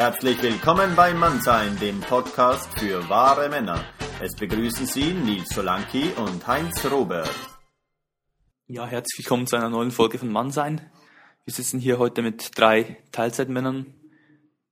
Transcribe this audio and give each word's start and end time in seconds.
Herzlich 0.00 0.40
willkommen 0.40 0.96
bei 0.96 1.12
Mannsein, 1.12 1.78
dem 1.78 2.00
Podcast 2.00 2.72
für 2.78 3.06
wahre 3.10 3.50
Männer. 3.50 3.84
Es 4.22 4.34
begrüßen 4.34 4.86
Sie 4.86 5.12
Nils 5.12 5.50
Solanki 5.50 6.12
und 6.16 6.46
Heinz 6.46 6.86
Robert. 6.90 7.28
Ja, 8.66 8.86
herzlich 8.86 9.18
willkommen 9.18 9.46
zu 9.46 9.56
einer 9.56 9.68
neuen 9.68 9.90
Folge 9.90 10.16
von 10.16 10.32
Mannsein. 10.32 10.80
Wir 11.44 11.52
sitzen 11.52 11.78
hier 11.78 11.98
heute 11.98 12.22
mit 12.22 12.58
drei 12.58 12.96
Teilzeitmännern, 13.12 13.92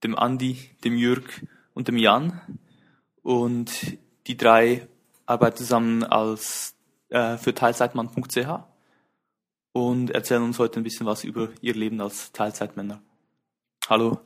dem 0.03 0.19
Andi, 0.19 0.71
dem 0.83 0.97
Jürg 0.97 1.47
und 1.75 1.89
dem 1.89 1.99
Jan. 1.99 2.41
Und 3.21 3.99
die 4.29 4.37
drei 4.39 4.89
arbeiten 5.27 5.59
zusammen 5.59 6.05
als 6.05 6.75
äh, 7.11 7.37
für 7.37 7.53
Teilzeitmann.ch 7.53 8.49
und 9.73 10.11
erzählen 10.11 10.43
uns 10.43 10.59
heute 10.59 10.81
ein 10.81 10.85
bisschen 10.85 11.05
was 11.05 11.23
über 11.23 11.51
ihr 11.61 11.75
Leben 11.75 12.01
als 12.01 12.33
Teilzeitmänner. 12.33 13.03
Hallo. 13.91 14.23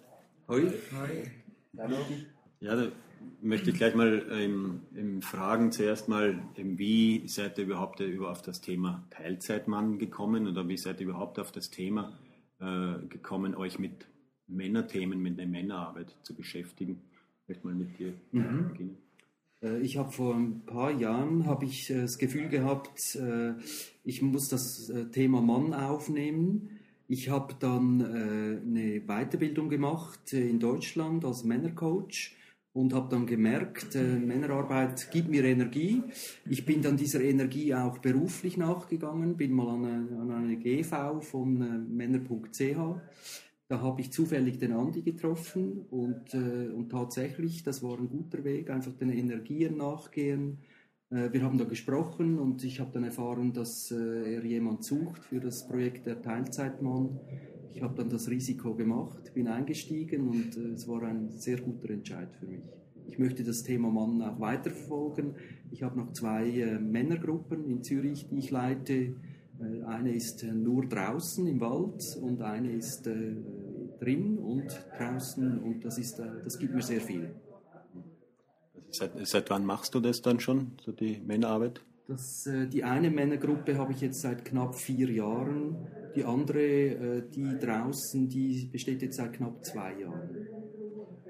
Hoi. 0.52 0.70
Hi. 0.92 1.30
Hallo. 1.78 1.96
Ja, 2.60 2.76
da 2.76 2.92
möchte 3.40 3.70
ich 3.70 3.76
gleich 3.76 3.94
mal 3.94 4.22
ähm, 4.30 4.82
ähm, 4.94 5.22
fragen, 5.22 5.72
zuerst 5.72 6.10
mal, 6.10 6.42
ähm, 6.58 6.78
wie 6.78 7.26
seid 7.26 7.56
ihr 7.56 7.64
überhaupt 7.64 8.02
äh, 8.02 8.04
über 8.04 8.30
auf 8.30 8.42
das 8.42 8.60
Thema 8.60 9.02
Teilzeitmann 9.08 9.98
gekommen 9.98 10.46
oder 10.46 10.68
wie 10.68 10.76
seid 10.76 11.00
ihr 11.00 11.06
überhaupt 11.06 11.38
auf 11.38 11.52
das 11.52 11.70
Thema 11.70 12.18
äh, 12.60 12.98
gekommen, 13.08 13.54
euch 13.54 13.78
mit 13.78 14.06
Männerthemen, 14.46 15.22
mit 15.22 15.38
der 15.38 15.46
Männerarbeit 15.46 16.14
zu 16.22 16.34
beschäftigen? 16.34 17.00
Vielleicht 17.46 17.64
mal 17.64 17.72
mit 17.72 17.98
dir 17.98 18.12
mhm. 18.32 18.68
beginnen. 18.68 18.98
Äh, 19.62 19.78
ich 19.80 19.96
habe 19.96 20.12
vor 20.12 20.34
ein 20.34 20.66
paar 20.66 20.90
Jahren 20.90 21.46
habe 21.46 21.64
ich 21.64 21.88
äh, 21.88 22.02
das 22.02 22.18
Gefühl 22.18 22.50
gehabt, 22.50 23.18
ich 24.04 24.20
muss 24.20 24.48
das 24.50 24.92
Thema 25.12 25.40
Mann 25.40 25.72
aufnehmen. 25.72 26.81
Ich 27.12 27.28
habe 27.28 27.52
dann 27.60 28.00
eine 28.00 29.02
Weiterbildung 29.02 29.68
gemacht 29.68 30.32
in 30.32 30.58
Deutschland 30.58 31.26
als 31.26 31.44
Männercoach 31.44 32.34
und 32.72 32.94
habe 32.94 33.10
dann 33.10 33.26
gemerkt, 33.26 33.94
äh, 33.96 34.02
Männerarbeit 34.02 35.10
gibt 35.10 35.28
mir 35.28 35.44
Energie. 35.44 36.02
Ich 36.48 36.64
bin 36.64 36.80
dann 36.80 36.96
dieser 36.96 37.20
Energie 37.20 37.74
auch 37.74 37.98
beruflich 37.98 38.56
nachgegangen, 38.56 39.36
bin 39.36 39.52
mal 39.52 39.68
an 39.74 39.84
eine, 39.84 40.20
an 40.22 40.30
eine 40.30 40.56
GV 40.56 41.20
von 41.20 41.60
äh, 41.60 41.92
männer.ch. 41.92 43.00
Da 43.68 43.80
habe 43.82 44.00
ich 44.00 44.10
zufällig 44.10 44.56
den 44.56 44.72
Andi 44.72 45.02
getroffen 45.02 45.84
und, 45.90 46.32
äh, 46.32 46.72
und 46.72 46.88
tatsächlich, 46.88 47.62
das 47.62 47.82
war 47.82 47.98
ein 47.98 48.08
guter 48.08 48.42
Weg, 48.42 48.70
einfach 48.70 48.94
den 48.94 49.10
Energien 49.10 49.76
nachgehen. 49.76 50.56
Äh, 51.12 51.32
wir 51.32 51.42
haben 51.42 51.58
da 51.58 51.64
gesprochen 51.64 52.38
und 52.38 52.64
ich 52.64 52.80
habe 52.80 52.90
dann 52.92 53.04
erfahren, 53.04 53.52
dass 53.52 53.90
äh, 53.90 54.34
er 54.34 54.44
jemand 54.44 54.84
sucht 54.84 55.24
für 55.24 55.40
das 55.40 55.66
Projekt 55.66 56.06
der 56.06 56.22
Teilzeitmann 56.22 57.20
ich 57.74 57.80
habe 57.80 57.94
dann 57.96 58.10
das 58.10 58.28
Risiko 58.28 58.74
gemacht, 58.74 59.32
bin 59.32 59.48
eingestiegen 59.48 60.28
und 60.28 60.56
äh, 60.58 60.72
es 60.74 60.86
war 60.86 61.02
ein 61.04 61.30
sehr 61.30 61.58
guter 61.58 61.90
Entscheid 61.90 62.28
für 62.38 62.46
mich. 62.46 62.60
Ich 63.08 63.18
möchte 63.18 63.42
das 63.44 63.62
Thema 63.62 63.90
Mann 63.90 64.20
auch 64.22 64.38
weiterverfolgen. 64.40 65.34
Ich 65.70 65.82
habe 65.82 65.98
noch 65.98 66.12
zwei 66.12 66.78
Männergruppen 66.80 67.68
in 67.68 67.82
Zürich, 67.82 68.28
die 68.28 68.38
ich 68.38 68.50
leite. 68.50 69.14
Eine 69.86 70.14
ist 70.14 70.44
nur 70.44 70.86
draußen 70.86 71.46
im 71.46 71.60
Wald 71.60 72.16
und 72.22 72.40
eine 72.42 72.72
ist 72.72 73.06
drin 73.06 74.38
und 74.38 74.86
draußen 74.98 75.58
und 75.58 75.84
das, 75.84 75.98
ist, 75.98 76.20
das 76.20 76.58
gibt 76.58 76.74
mir 76.74 76.82
sehr 76.82 77.00
viel. 77.00 77.34
Seit, 78.92 79.26
seit 79.26 79.50
wann 79.50 79.64
machst 79.64 79.94
du 79.94 80.00
das 80.00 80.22
dann 80.22 80.38
schon, 80.38 80.72
so 80.84 80.92
die 80.92 81.20
Männerarbeit? 81.26 81.80
Das, 82.08 82.48
die 82.72 82.84
eine 82.84 83.10
Männergruppe 83.10 83.78
habe 83.78 83.92
ich 83.92 84.00
jetzt 84.00 84.20
seit 84.20 84.44
knapp 84.44 84.74
vier 84.74 85.10
Jahren 85.10 85.76
die 86.14 86.24
andere, 86.24 86.60
äh, 86.60 87.22
die 87.34 87.58
draußen, 87.58 88.28
die 88.28 88.68
besteht 88.70 89.02
jetzt 89.02 89.16
seit 89.16 89.32
knapp 89.34 89.64
zwei 89.64 89.94
Jahren. 90.00 90.46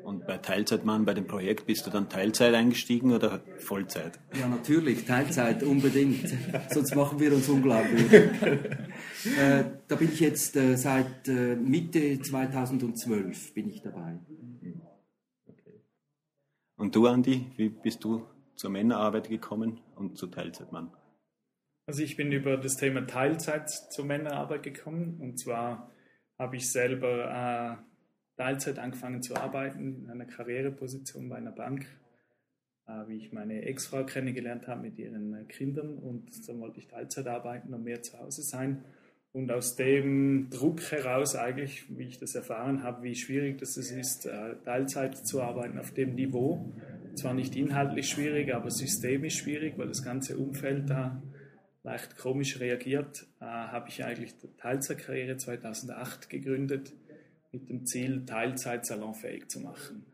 Und 0.05 0.27
bei 0.27 0.39
Teilzeitmann, 0.39 1.05
bei 1.05 1.15
dem 1.15 1.28
Projekt, 1.28 1.67
bist 1.67 1.87
du 1.87 1.91
dann 1.91 2.09
Teilzeit 2.09 2.55
eingestiegen 2.55 3.12
oder 3.12 3.41
Vollzeit? 3.59 4.19
Ja, 4.39 4.49
natürlich, 4.49 5.05
Teilzeit, 5.05 5.62
unbedingt. 5.62 6.28
Sonst 6.71 6.97
machen 6.97 7.21
wir 7.21 7.33
uns 7.33 7.49
unglaublich. 7.49 8.12
äh, 8.12 9.65
da 9.87 9.95
bin 9.95 10.09
ich 10.12 10.19
jetzt 10.19 10.56
äh, 10.56 10.77
seit 10.77 11.28
äh, 11.28 11.55
Mitte 11.55 12.21
2012 12.21 13.55
bin 13.55 13.69
ich 13.71 13.81
dabei. 13.83 14.19
Und 16.82 16.97
du, 16.97 17.06
Andi, 17.06 17.47
wie 17.56 17.69
bist 17.69 18.03
du 18.03 18.26
zur 18.56 18.70
Männerarbeit 18.70 19.28
gekommen 19.28 19.78
und 19.94 20.19
zu 20.19 20.26
Teilzeitmann? 20.26 20.91
Also 21.87 22.03
ich 22.03 22.16
bin 22.16 22.32
über 22.32 22.56
das 22.56 22.76
Thema 22.76 23.06
Teilzeit 23.06 23.70
zur 23.70 24.04
Männerarbeit 24.04 24.65
gekommen 24.65 25.21
und 25.21 25.38
zwar 25.38 25.92
habe 26.41 26.56
ich 26.56 26.72
selber 26.72 27.78
äh, 27.78 28.37
Teilzeit 28.37 28.81
angefangen 28.81 29.22
zu 29.22 29.37
arbeiten 29.37 30.03
in 30.03 30.10
einer 30.10 30.25
Karriereposition 30.25 31.28
bei 31.28 31.37
einer 31.37 31.53
Bank, 31.53 31.87
äh, 32.88 33.06
wie 33.06 33.19
ich 33.19 33.32
meine 33.32 33.62
Ex-Frau 33.62 34.04
kennengelernt 34.04 34.66
habe 34.66 34.82
mit 34.82 34.98
ihren 34.98 35.34
äh, 35.34 35.44
Kindern 35.44 35.98
und 35.98 36.48
dann 36.48 36.59
wollte 36.59 36.81
ich 36.81 36.88
Teilzeit 36.88 37.28
arbeiten 37.28 37.72
und 37.72 37.84
mehr 37.84 38.03
zu 38.03 38.19
Hause 38.19 38.42
sein. 38.42 38.84
Und 39.32 39.50
aus 39.50 39.76
dem 39.76 40.50
Druck 40.50 40.82
heraus 40.91 41.37
eigentlich, 41.37 41.87
wie 41.88 42.04
ich 42.04 42.19
das 42.19 42.34
erfahren 42.34 42.82
habe, 42.82 43.03
wie 43.03 43.15
schwierig 43.15 43.59
das 43.59 43.76
ist, 43.78 44.26
äh, 44.26 44.56
Teilzeit 44.65 45.26
zu 45.26 45.41
arbeiten 45.41 45.78
auf 45.78 45.93
dem 45.93 46.15
Niveau. 46.15 46.70
Zwar 47.15 47.32
nicht 47.32 47.56
inhaltlich 47.56 48.09
schwierig, 48.09 48.54
aber 48.54 48.71
systemisch 48.71 49.38
schwierig, 49.38 49.78
weil 49.78 49.88
das 49.88 50.03
ganze 50.03 50.37
Umfeld 50.37 50.91
da 50.91 51.22
leicht 51.82 52.16
komisch 52.16 52.60
reagiert, 52.60 53.26
äh, 53.41 53.44
habe 53.44 53.88
ich 53.88 54.04
eigentlich 54.04 54.37
die 54.37 54.48
Teilzeitkarriere 54.56 55.37
2008 55.37 56.28
gegründet 56.28 56.92
mit 57.53 57.69
dem 57.69 57.87
Ziel, 57.87 58.25
Teilzeit 58.25 58.87
salonfähig 58.87 59.48
zu 59.48 59.60
machen 59.60 60.04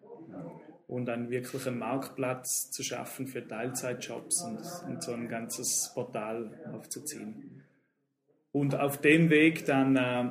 und 0.88 1.08
einen 1.08 1.30
wirklichen 1.30 1.78
Marktplatz 1.78 2.70
zu 2.70 2.82
schaffen 2.82 3.26
für 3.26 3.46
Teilzeitjobs 3.46 4.42
und, 4.42 4.90
und 4.90 5.02
so 5.02 5.12
ein 5.12 5.28
ganzes 5.28 5.92
Portal 5.94 6.50
aufzuziehen. 6.72 7.62
Und 8.58 8.74
auf 8.74 9.00
dem 9.00 9.30
Weg 9.30 9.66
dann 9.66 9.94
äh, 9.94 10.24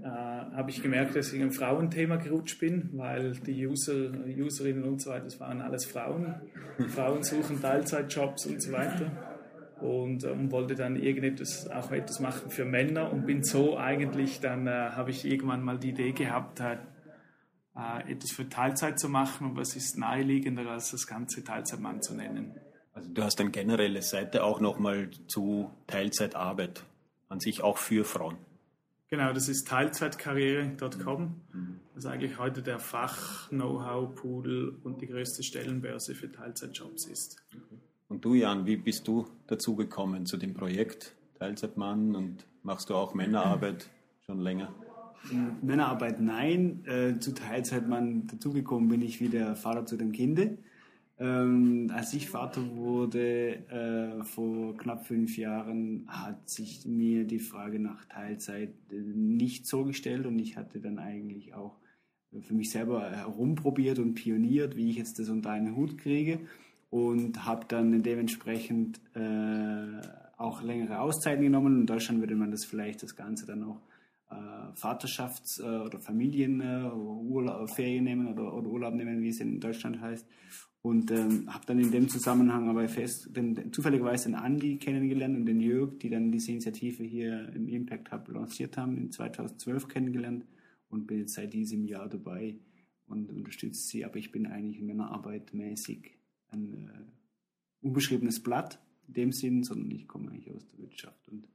äh, 0.00 0.06
habe 0.06 0.70
ich 0.70 0.82
gemerkt, 0.82 1.14
dass 1.14 1.28
ich 1.28 1.34
in 1.38 1.42
ein 1.42 1.52
Frauenthema 1.52 2.16
gerutscht 2.16 2.58
bin, 2.58 2.88
weil 2.94 3.32
die 3.32 3.66
User, 3.66 4.12
Userinnen 4.26 4.84
und 4.84 5.02
so 5.02 5.10
weiter, 5.10 5.24
das 5.24 5.38
waren 5.40 5.60
alles 5.60 5.84
Frauen. 5.84 6.36
Frauen 6.88 7.22
suchen 7.22 7.60
Teilzeitjobs 7.60 8.46
und 8.46 8.62
so 8.62 8.72
weiter 8.72 9.10
und, 9.82 10.24
ähm, 10.24 10.50
wollte 10.50 10.74
dann 10.74 10.96
irgendetwas 10.96 11.70
auch 11.70 11.92
etwas 11.92 12.18
machen 12.18 12.50
für 12.50 12.64
Männer 12.64 13.12
und 13.12 13.26
bin 13.26 13.44
so 13.44 13.76
eigentlich 13.76 14.40
dann 14.40 14.66
äh, 14.66 14.70
habe 14.70 15.10
ich 15.10 15.26
irgendwann 15.26 15.62
mal 15.62 15.78
die 15.78 15.90
Idee 15.90 16.12
gehabt 16.12 16.60
äh, 16.60 16.78
äh, 17.76 18.10
etwas 18.10 18.30
für 18.30 18.48
Teilzeit 18.48 18.98
zu 18.98 19.10
machen 19.10 19.50
und 19.50 19.56
was 19.58 19.76
ist 19.76 19.98
naheliegender 19.98 20.66
als 20.70 20.92
das 20.92 21.06
ganze 21.06 21.44
Teilzeitmann 21.44 22.00
zu 22.00 22.14
nennen. 22.14 22.54
Also 22.94 23.12
du 23.12 23.22
hast 23.22 23.38
eine 23.38 23.50
generelle 23.50 24.00
Seite 24.00 24.44
auch 24.44 24.60
nochmal 24.60 25.10
zu 25.26 25.70
Teilzeitarbeit 25.86 26.82
an 27.28 27.40
sich 27.40 27.62
auch 27.62 27.78
für 27.78 28.04
Frauen. 28.04 28.36
Genau, 29.08 29.32
das 29.32 29.48
ist 29.48 29.68
Teilzeitkarriere.com. 29.68 31.40
Mhm. 31.52 31.80
Das 31.94 32.04
ist 32.04 32.10
eigentlich 32.10 32.38
heute 32.38 32.62
der 32.62 32.78
Fach-Know-how-Pool 32.78 34.78
und 34.82 35.00
die 35.00 35.06
größte 35.06 35.42
Stellenbörse 35.42 36.14
für 36.14 36.30
Teilzeitjobs 36.30 37.06
ist. 37.06 37.36
Mhm. 37.52 37.80
Und 38.08 38.24
du, 38.24 38.34
Jan, 38.34 38.66
wie 38.66 38.76
bist 38.76 39.08
du 39.08 39.26
dazugekommen 39.46 40.26
zu 40.26 40.36
dem 40.36 40.54
Projekt 40.54 41.14
Teilzeitmann 41.38 42.14
und 42.14 42.46
machst 42.62 42.90
du 42.90 42.94
auch 42.94 43.14
Männerarbeit 43.14 43.88
schon 44.24 44.40
länger? 44.40 44.72
Männerarbeit 45.62 46.20
nein, 46.20 46.84
äh, 46.86 47.18
zu 47.18 47.34
Teilzeitmann 47.34 48.28
dazugekommen 48.28 48.88
bin 48.88 49.02
ich 49.02 49.20
wie 49.20 49.28
der 49.28 49.56
Vater 49.56 49.86
zu 49.86 49.96
dem 49.96 50.12
Kinde. 50.12 50.58
Ähm, 51.18 51.90
als 51.94 52.12
ich 52.12 52.28
Vater 52.28 52.76
wurde 52.76 53.66
äh, 53.68 54.22
vor 54.24 54.76
knapp 54.76 55.06
fünf 55.06 55.38
Jahren, 55.38 56.04
hat 56.08 56.50
sich 56.50 56.84
mir 56.84 57.24
die 57.24 57.38
Frage 57.38 57.78
nach 57.78 58.04
Teilzeit 58.04 58.74
äh, 58.90 58.96
nicht 58.96 59.66
so 59.66 59.84
gestellt 59.84 60.26
und 60.26 60.38
ich 60.38 60.58
hatte 60.58 60.78
dann 60.78 60.98
eigentlich 60.98 61.54
auch 61.54 61.78
für 62.42 62.52
mich 62.52 62.70
selber 62.70 63.10
herumprobiert 63.10 63.98
und 63.98 64.14
pioniert, 64.14 64.76
wie 64.76 64.90
ich 64.90 64.96
jetzt 64.96 65.18
das 65.18 65.30
unter 65.30 65.50
einen 65.50 65.74
Hut 65.74 65.96
kriege 65.96 66.40
und 66.90 67.46
habe 67.46 67.64
dann 67.66 68.02
dementsprechend 68.02 69.00
äh, 69.14 70.00
auch 70.36 70.62
längere 70.62 71.00
Auszeiten 71.00 71.42
genommen. 71.42 71.80
In 71.80 71.86
Deutschland 71.86 72.20
würde 72.20 72.36
man 72.36 72.50
das 72.50 72.66
vielleicht 72.66 73.02
das 73.02 73.16
Ganze 73.16 73.46
dann 73.46 73.64
auch 73.64 73.80
äh, 74.30 74.34
Vaterschafts- 74.74 75.62
äh, 75.62 75.84
oder 75.84 75.98
Familienferien 75.98 76.60
äh, 76.60 78.00
nehmen 78.00 78.28
oder, 78.28 78.52
Urlaub 78.52 78.94
nehmen, 78.94 79.22
wie 79.22 79.30
es 79.30 79.40
in 79.40 79.60
Deutschland 79.60 80.00
heißt. 80.00 80.26
Und 80.86 81.10
ähm, 81.10 81.52
habe 81.52 81.66
dann 81.66 81.80
in 81.80 81.90
dem 81.90 82.08
Zusammenhang 82.08 82.68
aber 82.68 82.88
fest, 82.88 83.36
den, 83.36 83.72
zufälligerweise 83.72 84.28
den 84.28 84.36
Andi 84.36 84.76
kennengelernt 84.76 85.36
und 85.36 85.44
den 85.44 85.58
Jörg, 85.58 85.98
die 85.98 86.10
dann 86.10 86.30
diese 86.30 86.52
Initiative 86.52 87.02
hier 87.02 87.52
im 87.56 87.66
Impact 87.66 88.12
Hub 88.12 88.28
lanciert 88.28 88.76
haben, 88.76 88.96
in 88.96 89.10
2012 89.10 89.88
kennengelernt 89.88 90.46
und 90.88 91.08
bin 91.08 91.18
jetzt 91.18 91.34
seit 91.34 91.52
diesem 91.52 91.86
Jahr 91.86 92.08
dabei 92.08 92.60
und 93.08 93.32
unterstütze 93.32 93.82
sie. 93.82 94.04
Aber 94.04 94.14
ich 94.14 94.30
bin 94.30 94.46
eigentlich 94.46 94.78
in 94.78 94.86
meiner 94.86 95.10
Arbeit 95.10 95.52
mäßig 95.52 96.20
ein 96.50 96.72
äh, 96.74 97.84
unbeschriebenes 97.84 98.40
Blatt 98.44 98.80
in 99.08 99.14
dem 99.14 99.32
Sinn, 99.32 99.64
sondern 99.64 99.90
ich 99.90 100.06
komme 100.06 100.30
eigentlich 100.30 100.54
aus 100.54 100.68
der 100.68 100.78
Wirtschaft 100.78 101.28
und 101.28 101.48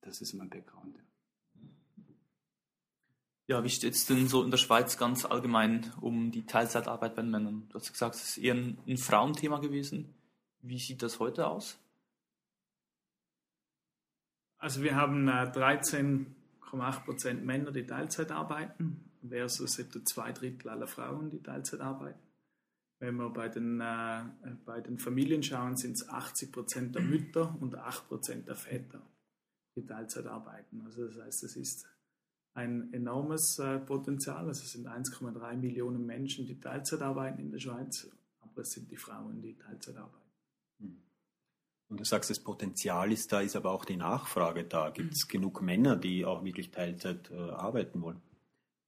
das 0.00 0.20
ist 0.20 0.34
mein 0.34 0.50
Background. 0.50 0.96
Ja, 0.96 1.04
wie 3.48 3.70
steht 3.70 3.94
es 3.94 4.06
denn 4.06 4.28
so 4.28 4.42
in 4.42 4.50
der 4.50 4.58
Schweiz 4.58 4.98
ganz 4.98 5.24
allgemein 5.24 5.92
um 6.00 6.32
die 6.32 6.46
Teilzeitarbeit 6.46 7.14
bei 7.14 7.22
Männern? 7.22 7.68
Du 7.68 7.74
hast 7.74 7.92
gesagt, 7.92 8.16
es 8.16 8.30
ist 8.30 8.38
eher 8.38 8.54
ein, 8.54 8.78
ein 8.86 8.96
Frauenthema 8.96 9.58
gewesen. 9.58 10.14
Wie 10.62 10.78
sieht 10.78 11.02
das 11.02 11.20
heute 11.20 11.46
aus? 11.46 11.78
Also 14.58 14.82
wir 14.82 14.96
haben 14.96 15.28
äh, 15.28 15.52
13,8 15.52 17.04
Prozent 17.04 17.44
Männer, 17.44 17.70
die 17.70 17.86
Teilzeit 17.86 18.32
arbeiten, 18.32 19.10
versus 19.28 19.78
etwa 19.78 20.04
zwei 20.04 20.32
Drittel 20.32 20.68
aller 20.70 20.88
Frauen, 20.88 21.30
die 21.30 21.42
Teilzeit 21.42 21.80
arbeiten. 21.80 22.18
Wenn 22.98 23.16
wir 23.16 23.30
bei 23.30 23.48
den, 23.48 23.80
äh, 23.80 24.24
bei 24.64 24.80
den 24.80 24.98
Familien 24.98 25.42
schauen, 25.42 25.76
sind 25.76 25.92
es 25.92 26.08
80 26.08 26.50
Prozent 26.50 26.94
der 26.94 27.02
Mütter 27.02 27.56
und 27.60 27.76
8 27.76 28.08
Prozent 28.08 28.48
der 28.48 28.56
Väter, 28.56 29.02
die 29.76 29.86
Teilzeit 29.86 30.26
arbeiten. 30.26 30.80
Also 30.84 31.06
das 31.06 31.18
heißt, 31.18 31.44
es 31.44 31.56
ist 31.56 31.86
ein 32.56 32.92
enormes 32.92 33.58
äh, 33.58 33.78
Potenzial. 33.78 34.46
Also 34.48 34.62
es 34.62 34.72
sind 34.72 34.88
1,3 34.88 35.56
Millionen 35.56 36.06
Menschen, 36.06 36.46
die 36.46 36.58
Teilzeit 36.58 37.02
arbeiten 37.02 37.40
in 37.40 37.50
der 37.50 37.58
Schweiz, 37.58 38.08
aber 38.40 38.62
es 38.62 38.70
sind 38.70 38.90
die 38.90 38.96
Frauen, 38.96 39.42
die 39.42 39.54
Teilzeit 39.54 39.96
arbeiten. 39.96 40.30
Hm. 40.80 40.96
Und 41.88 42.00
du 42.00 42.04
sagst, 42.04 42.30
das 42.30 42.40
Potenzial 42.40 43.12
ist 43.12 43.30
da, 43.30 43.40
ist 43.40 43.56
aber 43.56 43.70
auch 43.70 43.84
die 43.84 43.96
Nachfrage 43.96 44.64
da. 44.64 44.90
Gibt 44.90 45.14
es 45.14 45.28
genug 45.28 45.60
Männer, 45.60 45.96
die 45.96 46.24
auch 46.24 46.44
wirklich 46.44 46.70
Teilzeit 46.70 47.30
äh, 47.30 47.34
arbeiten 47.34 48.00
wollen? 48.00 48.22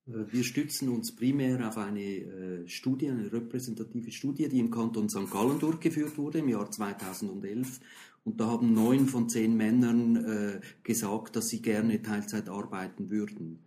Äh, 0.06 0.32
wir 0.32 0.44
stützen 0.44 0.88
uns 0.88 1.15
primär 1.15 1.69
auf 1.69 1.76
eine 1.76 2.00
äh, 2.00 2.69
Studie, 2.69 3.11
eine 3.11 3.31
repräsentative 3.31 4.11
Studie, 4.11 4.49
die 4.49 4.61
im 4.61 4.70
Kanton 4.70 5.11
St. 5.11 5.31
Gallen 5.31 5.59
durchgeführt 5.59 6.17
wurde 6.17 6.38
im 6.38 6.49
Jahr 6.49 6.70
2011. 6.70 7.81
Und 8.28 8.40
da 8.40 8.48
haben 8.48 8.75
neun 8.75 9.06
von 9.06 9.30
zehn 9.30 9.56
Männern 9.56 10.16
äh, 10.16 10.60
gesagt, 10.82 11.34
dass 11.34 11.48
sie 11.48 11.62
gerne 11.62 12.02
Teilzeit 12.02 12.50
arbeiten 12.50 13.08
würden. 13.08 13.60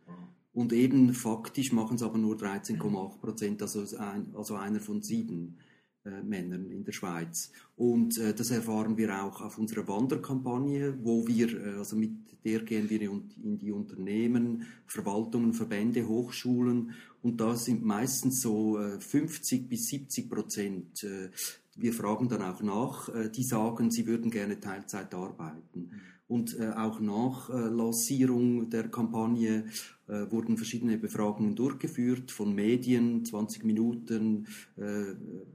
Und 0.53 0.71
eben 0.71 1.15
faktisch 1.15 1.71
machen 1.71 1.95
es 1.95 2.03
aber 2.03 2.19
nur 2.19 2.35
13,8 2.35 3.17
Prozent, 3.19 3.61
also, 3.63 3.83
ein, 3.97 4.27
also 4.35 4.53
einer 4.53 4.79
von 4.79 5.01
sieben 5.01 5.57
äh, 6.05 6.21
Männern 6.21 6.69
in 6.69 6.83
der 6.83 6.91
Schweiz. 6.91 7.51
Und 7.75 8.19
äh, 8.19 8.35
das 8.35 8.51
erfahren 8.51 8.97
wir 8.97 9.23
auch 9.23 9.41
auf 9.41 9.57
unserer 9.57 9.87
Wanderkampagne, 9.87 10.95
wo 11.01 11.27
wir, 11.27 11.59
äh, 11.59 11.77
also 11.79 11.95
mit 11.95 12.11
der 12.45 12.59
gehen 12.59 12.87
wir 12.87 13.01
in 13.01 13.57
die 13.57 13.71
Unternehmen, 13.71 14.67
Verwaltungen, 14.85 15.53
Verbände, 15.53 16.07
Hochschulen 16.07 16.91
und 17.23 17.41
da 17.41 17.55
sind 17.55 17.83
meistens 17.83 18.41
so 18.41 18.79
50 18.79 19.69
bis 19.69 19.89
70 19.89 20.27
Prozent 20.27 21.05
wir 21.81 21.93
fragen 21.93 22.29
dann 22.29 22.41
auch 22.41 22.61
nach, 22.61 23.09
äh, 23.09 23.29
die 23.29 23.43
sagen, 23.43 23.91
sie 23.91 24.07
würden 24.07 24.31
gerne 24.31 24.59
Teilzeit 24.59 25.13
arbeiten. 25.13 25.91
Und 26.27 26.57
äh, 26.57 26.69
auch 26.69 26.99
nach 26.99 27.49
äh, 27.49 27.67
Lancierung 27.67 28.69
der 28.69 28.89
Kampagne 28.89 29.65
wurden 30.29 30.57
verschiedene 30.57 30.97
Befragungen 30.97 31.55
durchgeführt 31.55 32.31
von 32.31 32.53
Medien, 32.53 33.23
20 33.23 33.63
Minuten, 33.63 34.45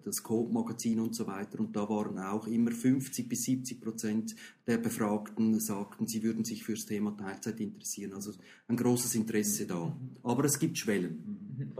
das 0.02 0.22
Coop-Magazin 0.22 0.98
und 0.98 1.14
so 1.14 1.26
weiter. 1.26 1.60
Und 1.60 1.76
da 1.76 1.86
waren 1.90 2.18
auch 2.18 2.46
immer 2.46 2.70
50 2.70 3.28
bis 3.28 3.42
70 3.42 3.82
Prozent 3.82 4.34
der 4.66 4.78
Befragten 4.78 5.60
sagten, 5.60 6.06
sie 6.06 6.22
würden 6.22 6.46
sich 6.46 6.64
fürs 6.64 6.86
Thema 6.86 7.14
Teilzeit 7.14 7.60
interessieren. 7.60 8.14
Also 8.14 8.32
ein 8.66 8.78
großes 8.78 9.14
Interesse 9.16 9.66
da. 9.66 9.94
Aber 10.22 10.44
es 10.46 10.58
gibt 10.58 10.78
Schwellen. 10.78 11.74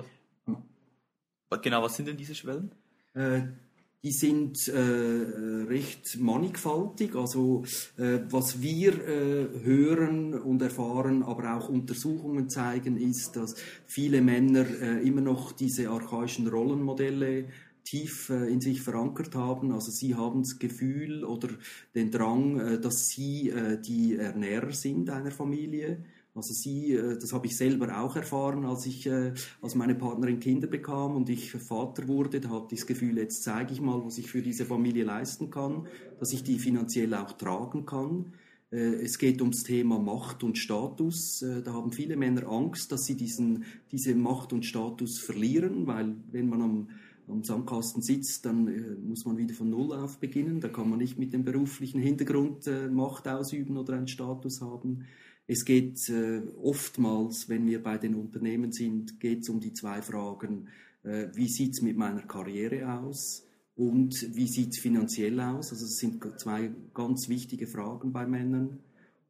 Genau, 1.63 1.83
was 1.83 1.97
sind 1.97 2.09
denn 2.09 2.19
diese 2.19 2.35
Schwellen? 2.35 2.73
Die 4.07 4.13
sind 4.13 4.69
äh, 4.69 4.79
recht 5.69 6.21
mannigfaltig. 6.21 7.17
Also 7.17 7.65
äh, 7.97 8.21
was 8.31 8.63
wir 8.63 8.93
äh, 8.93 9.49
hören 9.65 10.33
und 10.33 10.63
erfahren, 10.63 11.25
aber 11.25 11.57
auch 11.57 11.69
Untersuchungen 11.69 12.49
zeigen, 12.49 12.99
ist, 12.99 13.35
dass 13.35 13.57
viele 13.85 14.23
Männer 14.23 14.65
äh, 14.81 15.05
immer 15.05 15.23
noch 15.23 15.51
diese 15.51 15.91
archaischen 15.91 16.47
Rollenmodelle 16.47 17.47
tief 17.83 18.31
äh, 18.31 18.47
in 18.47 18.61
sich 18.61 18.81
verankert 18.81 19.35
haben. 19.35 19.73
Also 19.73 19.91
sie 19.91 20.15
haben 20.15 20.43
das 20.43 20.61
Gefühl 20.61 21.25
oder 21.25 21.49
den 21.97 22.13
Drang, 22.13 22.61
äh, 22.61 22.81
dass 22.81 23.09
sie 23.09 23.53
die 23.85 24.17
Ernährer 24.19 24.73
sind 24.73 25.11
einer 25.11 25.33
Familie 25.33 26.05
also 26.37 26.53
sie, 26.53 26.93
äh, 26.93 27.19
das 27.19 27.33
habe 27.33 27.47
ich 27.47 27.57
selber 27.57 27.99
auch 27.99 28.15
erfahren, 28.15 28.67
als 28.67 28.85
ich, 28.87 29.07
äh, 29.07 29.33
als 29.63 29.75
meine 29.75 29.95
Partnerin 29.95 30.39
Kinder 30.39 30.67
bekam 30.67 31.17
und 31.17 31.31
ich 31.31 31.53
Vater 31.53 32.07
wurde, 32.09 32.41
da 32.41 32.51
hatte 32.51 32.75
ich 32.75 32.81
das 32.81 32.87
Gefühl, 32.87 33.17
jetzt 33.17 33.43
zeige 33.43 33.73
ich 33.73 33.81
mal, 33.81 34.05
was 34.05 34.19
ich 34.19 34.31
für 34.31 34.43
diese 34.43 34.67
Familie 34.67 35.05
leisten 35.05 35.51
kann, 35.51 35.87
dass 36.21 36.33
ich 36.33 36.43
die 36.43 36.59
finanziell 36.59 37.15
auch 37.15 37.33
tragen 37.33 37.87
kann. 37.87 38.35
Äh, 38.71 38.97
es 39.03 39.19
geht 39.19 39.41
ums 39.41 39.63
Thema 39.63 39.99
Macht 39.99 40.45
und 40.45 40.59
Status. 40.59 41.43
Da 41.65 41.73
haben 41.73 41.91
viele 41.91 42.17
Männer 42.17 42.47
Angst, 42.49 42.93
dass 42.93 43.07
sie 43.07 43.17
diesen, 43.17 43.65
diese 43.91 44.15
Macht 44.15 44.53
und 44.53 44.67
Status 44.67 45.19
verlieren, 45.19 45.87
weil 45.87 46.17
wenn 46.33 46.51
man 46.51 46.61
am, 46.61 46.89
am 47.29 47.45
Sandkasten 47.45 48.03
sitzt, 48.03 48.45
dann 48.45 48.71
muss 49.09 49.25
man 49.25 49.39
wieder 49.39 49.55
von 49.55 49.71
Null 49.71 49.95
auf 49.95 50.19
beginnen. 50.19 50.61
Da 50.61 50.69
kann 50.69 50.91
man 50.91 50.99
nicht 50.99 51.19
mit 51.19 51.33
dem 51.33 51.45
beruflichen 51.45 52.01
Hintergrund 52.01 52.71
Macht 52.91 53.27
ausüben 53.27 53.77
oder 53.79 53.95
einen 53.95 54.07
Status 54.07 54.61
haben. 54.61 55.07
Es 55.49 55.65
geht 55.65 56.09
äh, 56.09 56.43
oftmals, 56.61 57.49
wenn 57.49 57.67
wir 57.67 57.83
bei 57.83 57.99
den 57.99 58.17
Unternehmen 58.17 58.73
sind, 58.73 59.21
geht 59.21 59.43
es 59.43 59.49
um 59.49 59.61
die 59.61 59.73
zwei 59.73 60.03
Fragen, 60.03 60.69
äh, 61.05 61.29
wie 61.35 61.49
sieht 61.49 61.75
es 61.75 61.83
mit 61.83 61.97
meiner 61.97 62.23
Karriere 62.23 62.93
aus 62.99 63.47
und 63.77 64.35
wie 64.35 64.49
sieht 64.49 64.73
es 64.73 64.79
finanziell 64.81 65.39
aus. 65.39 65.71
Also 65.71 65.85
es 65.85 65.99
sind 65.99 66.21
zwei 66.39 66.73
ganz 66.93 67.29
wichtige 67.29 67.69
Fragen 67.69 68.13
bei 68.13 68.27
Männern. 68.27 68.81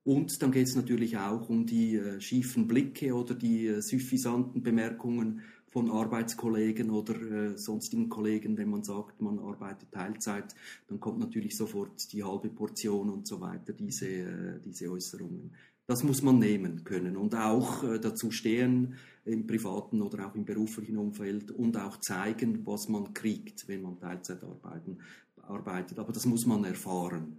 Und 0.05 0.41
dann 0.41 0.53
geht 0.53 0.69
es 0.69 0.77
natürlich 0.77 1.19
auch 1.19 1.51
um 1.51 1.67
die 1.67 1.97
äh, 1.97 2.21
schiefen 2.21 2.67
Blicke 2.67 3.13
oder 3.15 3.35
die 3.35 3.67
äh, 3.67 3.83
suffisanten 3.83 4.63
Bemerkungen 4.63 5.43
von 5.69 5.91
Arbeitskollegen 5.91 6.91
oder 6.91 7.21
äh, 7.21 7.59
sonstigen 7.59 8.09
Kollegen, 8.09 8.57
wenn 8.57 8.71
man 8.71 8.85
sagt, 8.85 9.21
man 9.21 9.39
arbeitet 9.41 9.93
Teilzeit, 9.93 10.55
dann 10.89 11.01
kommt 11.01 11.19
natürlich 11.19 11.57
sofort 11.57 12.11
die 12.13 12.25
halbe 12.25 12.49
Portion 12.49 13.11
und 13.11 13.27
so 13.27 13.41
weiter, 13.43 13.75
diese, 13.75 14.07
äh, 14.07 14.61
diese 14.65 14.91
Äußerungen 14.91 15.51
das 15.87 16.03
muss 16.03 16.23
man 16.23 16.39
nehmen 16.39 16.85
können 16.85 17.17
und 17.17 17.35
auch 17.35 17.85
äh, 17.85 17.99
dazu 17.99 18.31
stehen 18.31 18.97
im 19.25 19.47
privaten 19.47 20.03
oder 20.03 20.27
auch 20.27 20.35
im 20.35 20.45
beruflichen 20.45 20.97
Umfeld 20.97 21.51
und 21.51 21.77
auch 21.77 21.99
zeigen, 22.01 22.67
was 22.67 22.89
man 22.89 23.13
kriegt, 23.15 23.69
wenn 23.69 23.83
man 23.83 23.99
Teilzeit 23.99 24.43
arbeiten, 24.43 24.99
arbeitet. 25.43 25.99
Aber 25.99 26.13
das 26.13 26.27
muss 26.27 26.47
man 26.47 26.65
erfahren. 26.65 27.39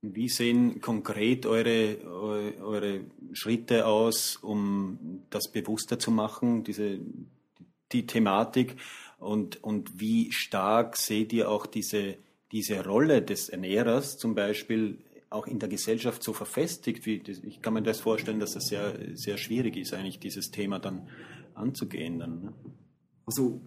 Wie 0.00 0.28
sehen 0.28 0.80
konkret 0.80 1.44
eure, 1.44 1.98
eure 2.60 3.00
Schritte 3.32 3.86
aus, 3.86 4.36
um 4.36 5.24
das 5.28 5.50
bewusster 5.50 5.98
zu 5.98 6.10
machen, 6.10 6.62
diese, 6.64 7.00
die 7.92 8.06
Thematik? 8.06 8.76
Und, 9.18 9.62
und 9.64 9.98
wie 10.00 10.30
stark 10.30 10.96
seht 10.96 11.32
ihr 11.32 11.50
auch 11.50 11.66
diese, 11.66 12.16
diese 12.52 12.84
Rolle 12.84 13.22
des 13.22 13.48
Ernährers 13.48 14.16
zum 14.18 14.36
Beispiel 14.36 14.98
auch 15.30 15.46
in 15.46 15.58
der 15.58 15.68
Gesellschaft 15.68 16.22
so 16.22 16.32
verfestigt, 16.32 17.04
wie 17.06 17.22
ich 17.42 17.60
kann 17.60 17.74
mir 17.74 17.82
das 17.82 18.00
vorstellen, 18.00 18.40
dass 18.40 18.54
das 18.54 18.68
sehr, 18.68 18.94
sehr 19.14 19.36
schwierig 19.36 19.76
ist, 19.76 19.92
eigentlich 19.92 20.18
dieses 20.18 20.50
Thema 20.50 20.78
dann 20.78 21.08
anzugehen. 21.54 22.18
Dann, 22.18 22.42
ne? 22.42 22.52
Also 23.26 23.60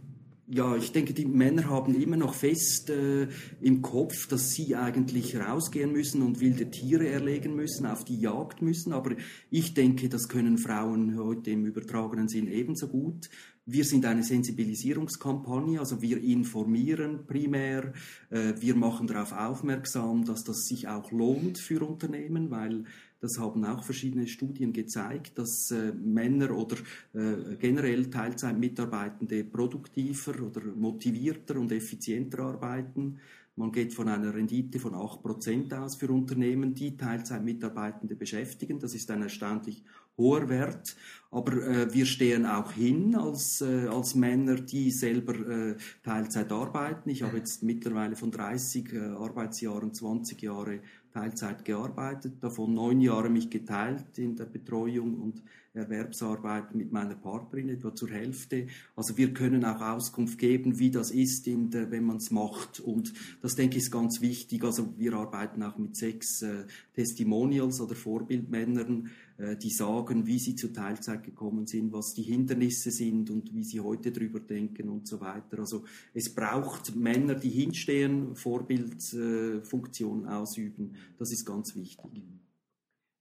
ja, 0.54 0.76
ich 0.76 0.92
denke, 0.92 1.14
die 1.14 1.26
Männer 1.26 1.70
haben 1.70 1.96
immer 1.96 2.18
noch 2.18 2.34
fest 2.34 2.90
äh, 2.90 3.30
im 3.62 3.82
Kopf, 3.82 4.28
dass 4.28 4.52
sie 4.52 4.76
eigentlich 4.76 5.38
rausgehen 5.38 5.94
müssen 5.94 6.22
und 6.22 6.42
wilde 6.42 6.70
Tiere 6.70 7.08
erlegen 7.08 7.56
müssen, 7.56 7.86
auf 7.86 8.04
die 8.04 8.20
Jagd 8.20 8.62
müssen. 8.62 8.92
Aber 8.92 9.16
ich 9.50 9.74
denke, 9.74 10.10
das 10.10 10.28
können 10.28 10.58
Frauen 10.58 11.18
heute 11.18 11.52
im 11.52 11.66
übertragenen 11.66 12.28
Sinn 12.28 12.48
ebenso 12.48 12.90
gut. 12.90 13.30
Wir 13.66 13.86
sind 13.86 14.06
eine 14.06 14.24
Sensibilisierungskampagne, 14.24 15.80
also 15.80 16.02
wir 16.02 16.22
informieren 16.22 17.26
primär, 17.28 17.94
äh, 18.30 18.54
wir 18.60 18.76
machen 18.76 19.08
darauf 19.08 19.32
aufmerksam, 19.32 20.26
dass 20.26 20.44
das 20.44 20.66
sich 20.66 20.90
auch 20.90 21.12
lohnt 21.12 21.60
für 21.60 21.82
Unternehmen, 21.88 22.52
weil 22.52 22.84
das 23.22 23.38
haben 23.38 23.64
auch 23.66 23.84
verschiedene 23.84 24.28
Studien 24.28 24.74
gezeigt, 24.74 25.38
dass 25.38 25.70
äh, 25.72 25.94
Männer 25.94 26.58
oder 26.58 26.76
äh, 27.14 27.56
generell 27.60 28.10
Teilzeitmitarbeitende 28.10 29.44
produktiver 29.44 30.42
oder 30.42 30.62
motivierter 30.76 31.58
und 31.58 31.72
effizienter 31.72 32.40
arbeiten. 32.40 33.20
Man 33.56 33.72
geht 33.72 33.94
von 33.94 34.08
einer 34.08 34.34
Rendite 34.34 34.80
von 34.80 34.94
8% 34.94 35.78
aus 35.78 35.98
für 35.98 36.10
Unternehmen, 36.10 36.74
die 36.74 36.98
Teilzeitmitarbeitende 36.98 38.16
beschäftigen. 38.16 38.80
Das 38.80 38.96
ist 38.96 39.12
ein 39.12 39.22
erstaunlich 39.22 39.84
hoher 40.18 40.50
Wert. 40.50 40.96
Aber 41.32 41.54
äh, 41.54 41.94
wir 41.94 42.06
stehen 42.06 42.46
auch 42.46 42.72
hin 42.72 43.16
als, 43.16 43.62
äh, 43.62 43.88
als 43.88 44.16
Männer, 44.16 44.56
die 44.56 44.90
selber 44.90 45.36
äh, 45.36 45.76
Teilzeit 46.04 46.52
arbeiten. 46.52 47.10
Ich 47.10 47.24
habe 47.24 47.38
jetzt 47.38 47.62
mittlerweile 47.62 48.16
von 48.16 48.32
30 48.32 48.94
äh, 48.94 48.98
Arbeitsjahren 48.98 49.94
20 49.94 50.42
Jahre 50.42 50.80
Teilzeit 51.12 51.66
gearbeitet, 51.66 52.42
davon 52.42 52.74
neun 52.74 53.02
Jahre 53.02 53.30
mich 53.30 53.50
geteilt 53.50 54.18
in 54.18 54.36
der 54.36 54.46
Betreuung 54.46 55.20
und 55.20 55.44
Erwerbsarbeit 55.74 56.76
mit 56.76 56.92
meiner 56.92 57.16
Partnerin, 57.16 57.70
etwa 57.70 57.96
zur 57.96 58.10
Hälfte. 58.10 58.68
Also 58.96 59.16
wir 59.16 59.34
können 59.34 59.64
auch 59.64 59.80
Auskunft 59.80 60.38
geben, 60.38 60.80
wie 60.80 60.92
das 60.92 61.12
ist, 61.12 61.46
der, 61.46 61.92
wenn 61.92 62.04
man 62.04 62.18
es 62.18 62.30
macht. 62.30 62.82
Und 62.82 63.14
das, 63.42 63.56
denke 63.56 63.78
ich, 63.78 63.84
ist 63.84 63.92
ganz 63.92 64.20
wichtig. 64.20 64.66
Also 64.66 64.94
wir 64.98 65.14
arbeiten 65.14 65.64
auch 65.64 65.78
mit 65.78 65.96
sechs 65.96 66.42
äh, 66.42 66.66
Testimonials 66.94 67.80
oder 67.80 67.96
Vorbildmännern, 67.96 69.12
äh, 69.38 69.56
die 69.56 69.70
sagen, 69.70 70.28
wie 70.28 70.40
sie 70.40 70.56
zur 70.56 70.74
Teilzeit 70.74 71.24
gekommen 71.24 71.68
sind, 71.68 71.94
was 71.94 72.14
die 72.16 72.24
Hindernisse 72.24 72.92
sind 72.92 73.30
und 73.30 73.54
wie 73.54 73.64
sie 73.64 73.80
heute 73.80 74.12
drüber 74.12 74.42
denken 74.42 74.90
und 74.90 75.08
so 75.08 75.22
weiter. 75.22 75.60
Also 75.60 75.86
es 76.14 76.36
braucht 76.36 76.98
Männer, 76.98 77.36
die 77.36 77.50
hinstehen, 77.50 78.36
Vorbildfunktion 78.36 80.26
äh, 80.26 80.28
ausüben. 80.28 80.96
Das 81.18 81.32
ist 81.32 81.46
ganz 81.46 81.76
wichtig. 81.76 82.24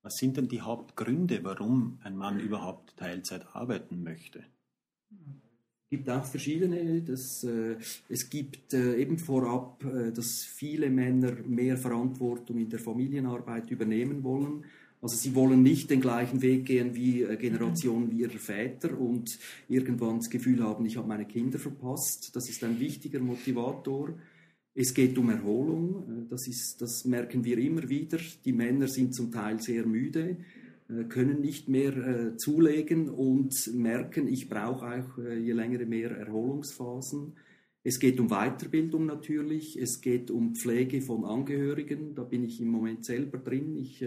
Was 0.03 0.17
sind 0.17 0.37
denn 0.37 0.49
die 0.49 0.63
Hauptgründe, 0.63 1.45
warum 1.45 1.99
ein 2.03 2.17
Mann 2.17 2.41
überhaupt 2.41 2.97
Teilzeit 2.97 3.47
arbeiten 3.55 4.03
möchte? 4.03 4.45
Es 5.11 5.99
gibt 5.99 6.09
auch 6.09 6.25
verschiedene. 6.25 7.03
Das, 7.03 7.45
äh, 7.45 7.77
es 8.09 8.31
gibt 8.31 8.73
äh, 8.73 8.97
eben 8.97 9.19
vorab, 9.19 9.85
äh, 9.85 10.13
dass 10.13 10.45
viele 10.45 10.89
Männer 10.89 11.33
mehr 11.47 11.77
Verantwortung 11.77 12.59
in 12.59 12.71
der 12.71 12.79
Familienarbeit 12.79 13.71
übernehmen 13.71 14.23
wollen. 14.23 14.65
Also 15.03 15.17
sie 15.17 15.35
wollen 15.35 15.63
nicht 15.63 15.91
den 15.91 16.01
gleichen 16.01 16.43
Weg 16.43 16.67
gehen 16.67 16.95
wie 16.95 17.23
äh, 17.23 17.37
Generationen 17.37 18.11
wie 18.11 18.21
ihrer 18.21 18.39
Väter 18.39 18.99
und 18.99 19.39
irgendwann 19.69 20.19
das 20.19 20.29
Gefühl 20.29 20.63
haben, 20.63 20.85
ich 20.85 20.97
habe 20.97 21.09
meine 21.09 21.25
Kinder 21.25 21.59
verpasst. 21.59 22.37
Das 22.37 22.49
ist 22.49 22.63
ein 22.65 22.79
wichtiger 22.79 23.21
Motivator. 23.21 24.15
Es 24.75 24.95
geht 24.95 25.19
um 25.19 25.31
Erholung, 25.31 26.03
äh, 26.03 26.29
das, 26.29 26.47
ist, 26.47 26.81
das 26.81 27.05
merken 27.05 27.45
wir 27.45 27.59
immer 27.59 27.89
wieder. 27.89 28.19
Die 28.45 28.53
Männer 28.53 28.87
sind 28.87 29.15
zum 29.15 29.33
Teil 29.33 29.61
sehr 29.61 29.85
müde, 29.85 30.37
äh, 30.89 31.05
können 31.05 31.41
nicht 31.41 31.69
mehr 31.69 31.97
äh, 31.97 32.37
zulegen 32.37 33.09
und 33.09 33.53
merken, 33.75 34.29
ich 34.29 34.49
brauche 34.49 34.87
auch 34.87 35.19
je 35.19 35.53
länger 35.53 35.85
mehr 35.87 36.13
Erholungsphasen. 36.13 37.35
Es 37.83 37.99
geht 37.99 38.21
um 38.21 38.29
Weiterbildung 38.29 39.07
natürlich, 39.07 39.77
es 39.81 40.03
geht 40.03 40.31
um 40.31 40.55
Pflege 40.55 41.01
von 41.01 41.25
Angehörigen, 41.25 42.15
da 42.15 42.23
bin 42.25 42.45
ich 42.45 42.61
im 42.61 42.69
Moment 42.69 43.07
selber 43.07 43.39
drin. 43.39 43.75
Ich 43.75 44.05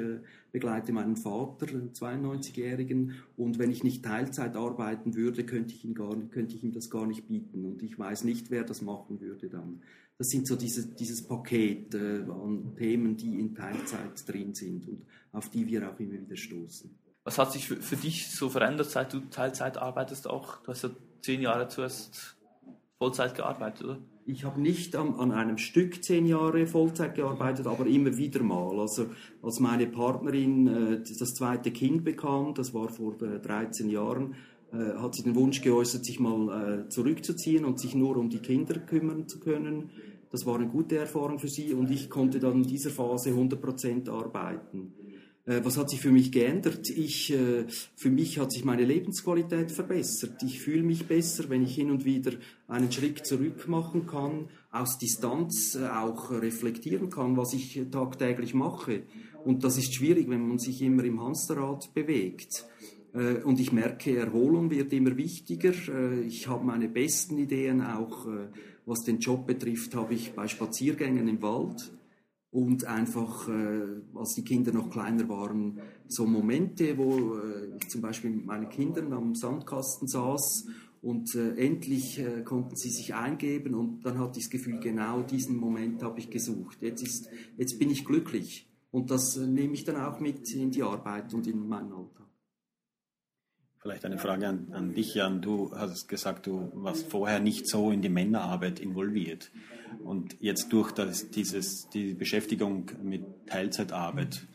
begleite 0.51 0.93
meinen 0.93 1.17
Vater, 1.17 1.69
einen 1.69 1.91
92-Jährigen, 1.91 3.13
und 3.35 3.57
wenn 3.57 3.71
ich 3.71 3.83
nicht 3.83 4.05
Teilzeit 4.05 4.55
arbeiten 4.55 5.15
würde, 5.15 5.43
könnte 5.43 5.73
ich, 5.73 5.83
ihn 5.85 5.95
gar 5.95 6.15
könnte 6.29 6.55
ich 6.55 6.63
ihm 6.63 6.71
das 6.71 6.91
gar 6.91 7.07
nicht 7.07 7.27
bieten 7.27 7.65
und 7.65 7.81
ich 7.81 7.97
weiß 7.97 8.25
nicht, 8.25 8.51
wer 8.51 8.63
das 8.63 8.83
machen 8.83 9.19
würde 9.19 9.49
dann. 9.49 9.81
Das 10.17 10.29
sind 10.29 10.47
so 10.47 10.55
diese, 10.55 10.87
dieses 10.87 11.27
Paket 11.27 11.95
äh, 11.95 12.21
an 12.21 12.75
Themen, 12.77 13.17
die 13.17 13.39
in 13.39 13.55
Teilzeit 13.55 14.27
drin 14.27 14.53
sind 14.53 14.87
und 14.87 15.05
auf 15.31 15.49
die 15.49 15.67
wir 15.67 15.89
auch 15.89 15.99
immer 15.99 16.21
wieder 16.21 16.35
stoßen. 16.35 16.89
Was 17.23 17.37
hat 17.37 17.51
sich 17.51 17.67
für, 17.67 17.77
für 17.77 17.95
dich 17.95 18.31
so 18.31 18.49
verändert, 18.49 18.89
seit 18.89 19.13
du 19.13 19.21
Teilzeit 19.21 19.77
arbeitest 19.77 20.29
auch? 20.29 20.57
Du 20.57 20.69
hast 20.69 20.83
ja 20.83 20.89
zehn 21.21 21.41
Jahre 21.41 21.67
zuerst 21.67 22.37
Vollzeit 22.97 23.35
gearbeitet, 23.35 23.83
oder? 23.83 23.99
Ich 24.25 24.45
habe 24.45 24.61
nicht 24.61 24.95
an, 24.95 25.15
an, 25.15 25.33
einem 25.33 25.57
Stück 25.57 26.01
zehn 26.03 26.25
Jahre 26.25 26.65
Vollzeit 26.65 27.15
gearbeitet, 27.15 27.67
aber 27.67 27.85
immer 27.85 28.15
wieder 28.15 28.41
mal. 28.41 28.79
Also 28.79 29.07
als 29.41 29.59
meine 29.59 29.87
Partnerin 29.87 30.67
äh, 30.67 31.03
das 31.03 31.35
zweite 31.35 31.71
Kind 31.71 32.05
bekam, 32.05 32.53
das 32.53 32.73
war 32.73 32.87
vor 32.87 33.21
äh, 33.21 33.39
13 33.39 33.89
Jahren, 33.89 34.35
äh, 34.73 34.97
hat 34.97 35.15
sie 35.15 35.23
den 35.23 35.35
Wunsch 35.35 35.61
geäußert, 35.61 36.03
sich 36.03 36.19
mal 36.19 36.85
äh, 36.85 36.89
zurückzuziehen 36.89 37.63
und 37.63 37.79
sich 37.79 37.95
nur 37.95 38.17
um 38.17 38.29
die 38.29 38.39
Kinder 38.39 38.79
kümmern 38.79 39.27
zu 39.27 39.39
können. 39.39 39.91
Das 40.31 40.45
war 40.45 40.55
eine 40.55 40.67
gute 40.67 40.97
Erfahrung 40.97 41.37
für 41.37 41.47
sie 41.47 41.73
und 41.73 41.91
ich 41.91 42.09
konnte 42.09 42.39
dann 42.39 42.63
in 42.63 42.67
dieser 42.67 42.89
Phase 42.89 43.29
100% 43.29 44.09
arbeiten. 44.09 44.93
Äh, 45.45 45.61
was 45.63 45.77
hat 45.77 45.89
sich 45.89 45.99
für 45.99 46.11
mich 46.11 46.31
geändert? 46.31 46.89
Ich, 46.89 47.31
äh, 47.33 47.65
für 47.95 48.09
mich 48.09 48.39
hat 48.39 48.51
sich 48.51 48.63
meine 48.63 48.85
Lebensqualität 48.85 49.71
verbessert. 49.71 50.41
Ich 50.41 50.61
fühle 50.61 50.83
mich 50.83 51.05
besser, 51.05 51.49
wenn 51.49 51.63
ich 51.63 51.75
hin 51.75 51.91
und 51.91 52.05
wieder 52.05 52.31
einen 52.67 52.91
Schritt 52.91 53.25
zurück 53.25 53.67
machen 53.67 54.07
kann, 54.07 54.49
aus 54.71 54.97
Distanz 54.97 55.75
äh, 55.75 55.85
auch 55.87 56.31
reflektieren 56.31 57.09
kann, 57.09 57.35
was 57.37 57.53
ich 57.53 57.79
tagtäglich 57.91 58.53
mache. 58.53 59.03
Und 59.43 59.63
das 59.63 59.77
ist 59.77 59.93
schwierig, 59.93 60.29
wenn 60.29 60.47
man 60.47 60.57
sich 60.57 60.81
immer 60.81 61.03
im 61.03 61.21
Hamsterrad 61.21 61.93
bewegt. 61.93 62.65
Und 63.13 63.59
ich 63.59 63.71
merke, 63.71 64.17
Erholung 64.17 64.71
wird 64.71 64.91
immer 64.91 65.15
wichtiger. 65.15 65.73
Ich 66.25 66.47
habe 66.47 66.65
meine 66.65 66.89
besten 66.89 67.37
Ideen, 67.37 67.81
auch 67.81 68.27
was 68.85 69.03
den 69.03 69.19
Job 69.19 69.45
betrifft, 69.45 69.95
habe 69.95 70.15
ich 70.15 70.33
bei 70.33 70.47
Spaziergängen 70.47 71.27
im 71.27 71.41
Wald 71.41 71.93
und 72.53 72.85
einfach, 72.85 73.49
äh, 73.49 74.01
als 74.13 74.35
die 74.35 74.43
Kinder 74.43 74.71
noch 74.71 74.91
kleiner 74.91 75.27
waren, 75.27 75.81
so 76.07 76.27
Momente, 76.27 76.95
wo 76.97 77.35
äh, 77.35 77.75
ich 77.77 77.89
zum 77.89 78.01
Beispiel 78.01 78.29
mit 78.29 78.45
meinen 78.45 78.69
Kindern 78.69 79.11
am 79.11 79.33
Sandkasten 79.33 80.07
saß 80.07 80.67
und 81.01 81.33
äh, 81.33 81.55
endlich 81.55 82.19
äh, 82.19 82.43
konnten 82.43 82.75
sie 82.75 82.91
sich 82.91 83.15
eingeben 83.15 83.73
und 83.73 84.05
dann 84.05 84.19
hatte 84.19 84.37
ich 84.37 84.45
das 84.45 84.51
Gefühl, 84.51 84.79
genau 84.79 85.23
diesen 85.23 85.57
Moment 85.57 86.03
habe 86.03 86.19
ich 86.19 86.29
gesucht. 86.29 86.77
Jetzt, 86.81 87.01
ist, 87.01 87.27
jetzt 87.57 87.79
bin 87.79 87.89
ich 87.89 88.05
glücklich 88.05 88.69
und 88.91 89.09
das 89.09 89.35
äh, 89.35 89.47
nehme 89.47 89.73
ich 89.73 89.83
dann 89.83 89.95
auch 89.95 90.19
mit 90.19 90.53
in 90.53 90.69
die 90.69 90.83
Arbeit 90.83 91.33
und 91.33 91.47
in 91.47 91.67
meinen 91.67 91.91
Alltag. 91.91 92.22
Vielleicht 93.83 94.05
eine 94.05 94.17
Frage 94.17 94.47
an, 94.47 94.67
an 94.71 94.93
dich, 94.93 95.13
Jan. 95.13 95.41
Du 95.41 95.75
hast 95.75 96.07
gesagt, 96.07 96.47
du 96.47 96.71
warst 96.73 97.11
vorher 97.11 97.41
nicht 97.41 97.67
so 97.67 97.91
in 97.91 98.01
die 98.01 98.07
Männerarbeit 98.07 98.79
involviert. 98.79 99.51
Und 100.05 100.37
jetzt 100.39 100.71
durch 100.71 100.93
das, 100.93 101.31
dieses, 101.31 101.89
die 101.89 102.13
Beschäftigung 102.13 102.85
mit 103.03 103.25
Teilzeitarbeit 103.45 104.47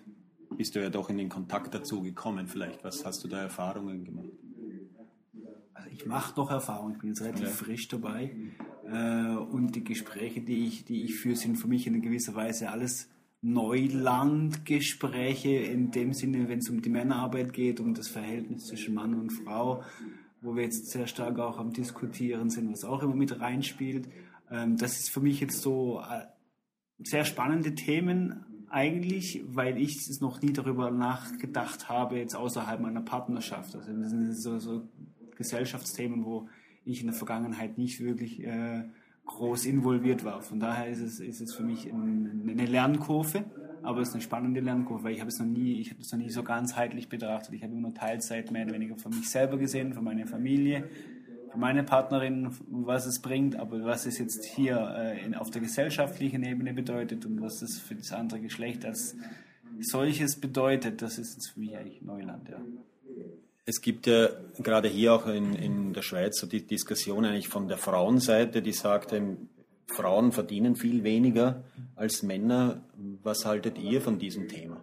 bist 0.57 0.77
du 0.77 0.81
ja 0.81 0.89
doch 0.89 1.11
in 1.11 1.19
den 1.19 1.29
Kontakt 1.29 1.75
dazu 1.75 2.01
gekommen. 2.01 2.47
Vielleicht, 2.49 2.83
was 2.85 3.05
hast 3.05 3.23
du 3.23 3.29
da 3.29 3.43
Erfahrungen 3.43 4.07
gemacht? 4.07 4.31
Also 5.75 5.91
ich 5.91 6.07
mache 6.07 6.35
doch 6.35 6.51
Erfahrungen, 6.51 6.95
ich 6.95 6.99
bin 7.01 7.11
jetzt 7.11 7.21
relativ 7.21 7.49
ja. 7.49 7.51
frisch 7.51 7.87
dabei. 7.89 8.35
Äh, 8.91 9.37
und 9.37 9.73
die 9.77 9.85
Gespräche, 9.85 10.41
die 10.41 10.67
ich, 10.67 10.87
die 10.87 11.03
ich 11.03 11.17
führe, 11.17 11.37
sind 11.37 11.57
für 11.57 11.69
mich 11.69 11.87
in 11.87 12.01
gewisser 12.01 12.35
Weise 12.35 12.71
alles 12.71 13.11
Neulandgespräche 13.41 15.51
in 15.51 15.91
dem 15.91 16.13
Sinne, 16.13 16.49
wenn 16.49 16.59
es 16.59 16.69
um 16.69 16.83
die 16.83 16.91
Männerarbeit 16.91 17.53
geht, 17.53 17.81
um 17.81 17.95
das 17.95 18.09
Verhältnis 18.09 18.67
zwischen 18.67 18.95
Mann 18.95 19.15
und 19.15 19.31
Frau, 19.31 19.85
wo 20.41 20.57
wir 20.57 20.65
jetzt 20.65 20.91
sehr 20.91 21.07
stark 21.07 21.39
auch 21.39 21.59
am 21.59 21.73
Diskutieren 21.73 22.51
sind, 22.51 22.73
was 22.73 22.85
auch 22.85 23.03
immer 23.03 23.15
mit 23.15 23.41
reinspielt. 23.41 24.09
Ähm, 24.51 24.77
das 24.77 24.99
ist 24.99 25.11
für 25.11 25.21
mich 25.21 25.41
jetzt 25.41 25.63
so 25.63 26.01
äh, 26.01 26.27
sehr 26.99 27.25
spannende 27.25 27.75
Themen 27.75 28.45
eigentlich, 28.71 29.43
weil 29.47 29.79
ich 29.79 29.97
es 29.97 30.21
noch 30.21 30.43
nie 30.43 30.53
darüber 30.53 30.91
nachgedacht 30.91 31.89
habe, 31.89 32.19
jetzt 32.19 32.35
außerhalb 32.35 32.81
meiner 32.81 33.01
Partnerschaft. 33.01 33.77
Also 33.77 33.93
das 33.93 34.11
sind 34.11 34.33
so, 34.33 34.59
so 34.59 34.89
Gesellschaftsthemen, 35.37 36.25
wo 36.25 36.49
ich 36.85 37.01
in 37.01 37.07
der 37.07 37.17
Vergangenheit 37.17 37.79
nicht 37.79 38.01
wirklich 38.01 38.45
äh, 38.45 38.85
groß 39.29 39.67
involviert 39.67 40.25
war. 40.25 40.43
Von 40.43 40.59
daher 40.59 40.89
ist 40.89 41.01
es, 41.01 41.21
ist 41.21 41.41
es 41.41 41.55
für 41.55 41.63
mich 41.63 41.93
eine 41.93 42.67
Lernkurve, 42.67 43.45
aber 43.83 44.01
es 44.01 44.09
ist 44.09 44.15
eine 44.15 44.23
spannende 44.23 44.61
Lernkurve, 44.61 45.05
weil 45.05 45.15
ich 45.15 45.21
habe 45.21 45.29
es 45.29 45.39
noch 45.39 45.47
nie, 45.47 45.81
ich 45.81 45.91
habe 45.91 46.01
es 46.01 46.11
noch 46.11 46.19
nie 46.19 46.31
so 46.31 46.43
ganzheitlich 46.43 47.09
betrachtet. 47.09 47.55
Ich 47.55 47.63
habe 47.63 47.73
immer 47.73 47.83
nur 47.83 47.95
Teilzeit 47.95 48.51
mehr 48.51 48.65
oder 48.65 48.75
weniger 48.75 48.97
für 48.97 49.11
mich 49.11 49.29
selber 49.31 49.57
gesehen, 49.57 49.93
für 49.93 50.03
meine 50.03 50.27
Familie, 50.27 50.89
für 51.53 51.59
meine 51.59 51.85
Partnerin, 51.85 52.51
was 52.69 53.07
es 53.07 53.21
bringt, 53.21 53.57
aber 53.57 53.85
was 53.85 54.07
es 54.07 54.19
jetzt 54.19 54.45
hier 54.45 54.95
äh, 54.97 55.25
in, 55.25 55.35
auf 55.35 55.51
der 55.51 55.61
gesellschaftlichen 55.61 56.43
Ebene 56.43 56.75
bedeutet 56.75 57.25
und 57.25 57.41
was 57.41 57.63
es 57.63 57.79
für 57.79 57.95
das 57.95 58.13
andere 58.13 58.41
Geschlecht 58.41 58.85
als 58.85 59.17
solches 59.81 60.41
bedeutet, 60.41 61.03
das 61.03 61.19
ist 61.19 61.35
jetzt 61.35 61.51
für 61.51 61.61
mich 61.61 61.77
eigentlich 61.77 62.03
Neuland, 62.03 62.49
ja. 62.49 62.61
Es 63.69 63.83
gibt 63.83 64.07
ja 64.07 64.31
gerade 64.61 64.89
hier 64.89 65.13
auch 65.13 65.27
in, 65.27 65.55
in 65.55 65.93
der 65.93 66.01
Schweiz 66.01 66.39
so 66.41 66.47
die 66.47 66.67
Diskussion 66.67 67.27
eigentlich 67.27 67.49
von 67.49 67.69
der 67.69 67.77
Frauenseite, 67.77 68.63
die 68.63 68.73
sagt, 68.73 69.15
Frauen 69.85 70.33
verdienen 70.33 70.75
viel 70.75 71.05
weniger 71.05 71.65
als 71.95 72.23
Männer. 72.23 72.81
Was 73.23 73.45
haltet 73.45 73.77
ihr 73.77 74.01
von 74.01 74.19
diesem 74.19 74.49
Thema? 74.49 74.83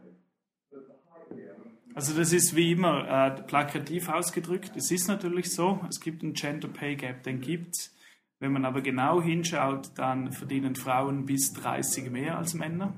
Also 1.95 2.13
das 2.15 2.31
ist 2.31 2.55
wie 2.55 2.73
immer 2.73 3.07
äh, 3.09 3.41
plakativ 3.41 4.07
ausgedrückt. 4.07 4.73
Es 4.75 4.91
ist 4.91 5.07
natürlich 5.07 5.51
so, 5.51 5.79
es 5.89 5.99
gibt 5.99 6.21
einen 6.21 6.33
Gender 6.33 6.67
Pay 6.67 6.95
Gap, 6.95 7.23
den 7.23 7.41
gibt 7.41 7.77
es. 7.77 7.95
Wenn 8.39 8.53
man 8.53 8.65
aber 8.65 8.81
genau 8.81 9.19
hinschaut, 9.19 9.93
dann 9.95 10.31
verdienen 10.31 10.75
Frauen 10.75 11.25
bis 11.25 11.53
30 11.53 12.11
mehr 12.11 12.37
als 12.37 12.53
Männer. 12.53 12.93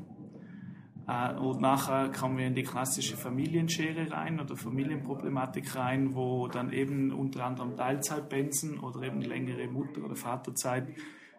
Äh, 1.08 1.34
und 1.36 1.62
nachher 1.62 2.12
kommen 2.12 2.38
wir 2.38 2.48
in 2.48 2.56
die 2.56 2.64
klassische 2.64 3.18
Familienschere 3.18 4.12
rein 4.12 4.40
oder 4.40 4.56
Familienproblematik 4.56 5.76
rein, 5.76 6.14
wo 6.14 6.48
dann 6.48 6.72
eben 6.72 7.12
unter 7.12 7.46
anderem 7.46 7.76
Teilzeitpensen 7.76 8.80
oder 8.80 9.04
eben 9.04 9.22
längere 9.22 9.68
Mutter- 9.68 10.04
oder 10.04 10.16
Vaterzeit 10.16 10.88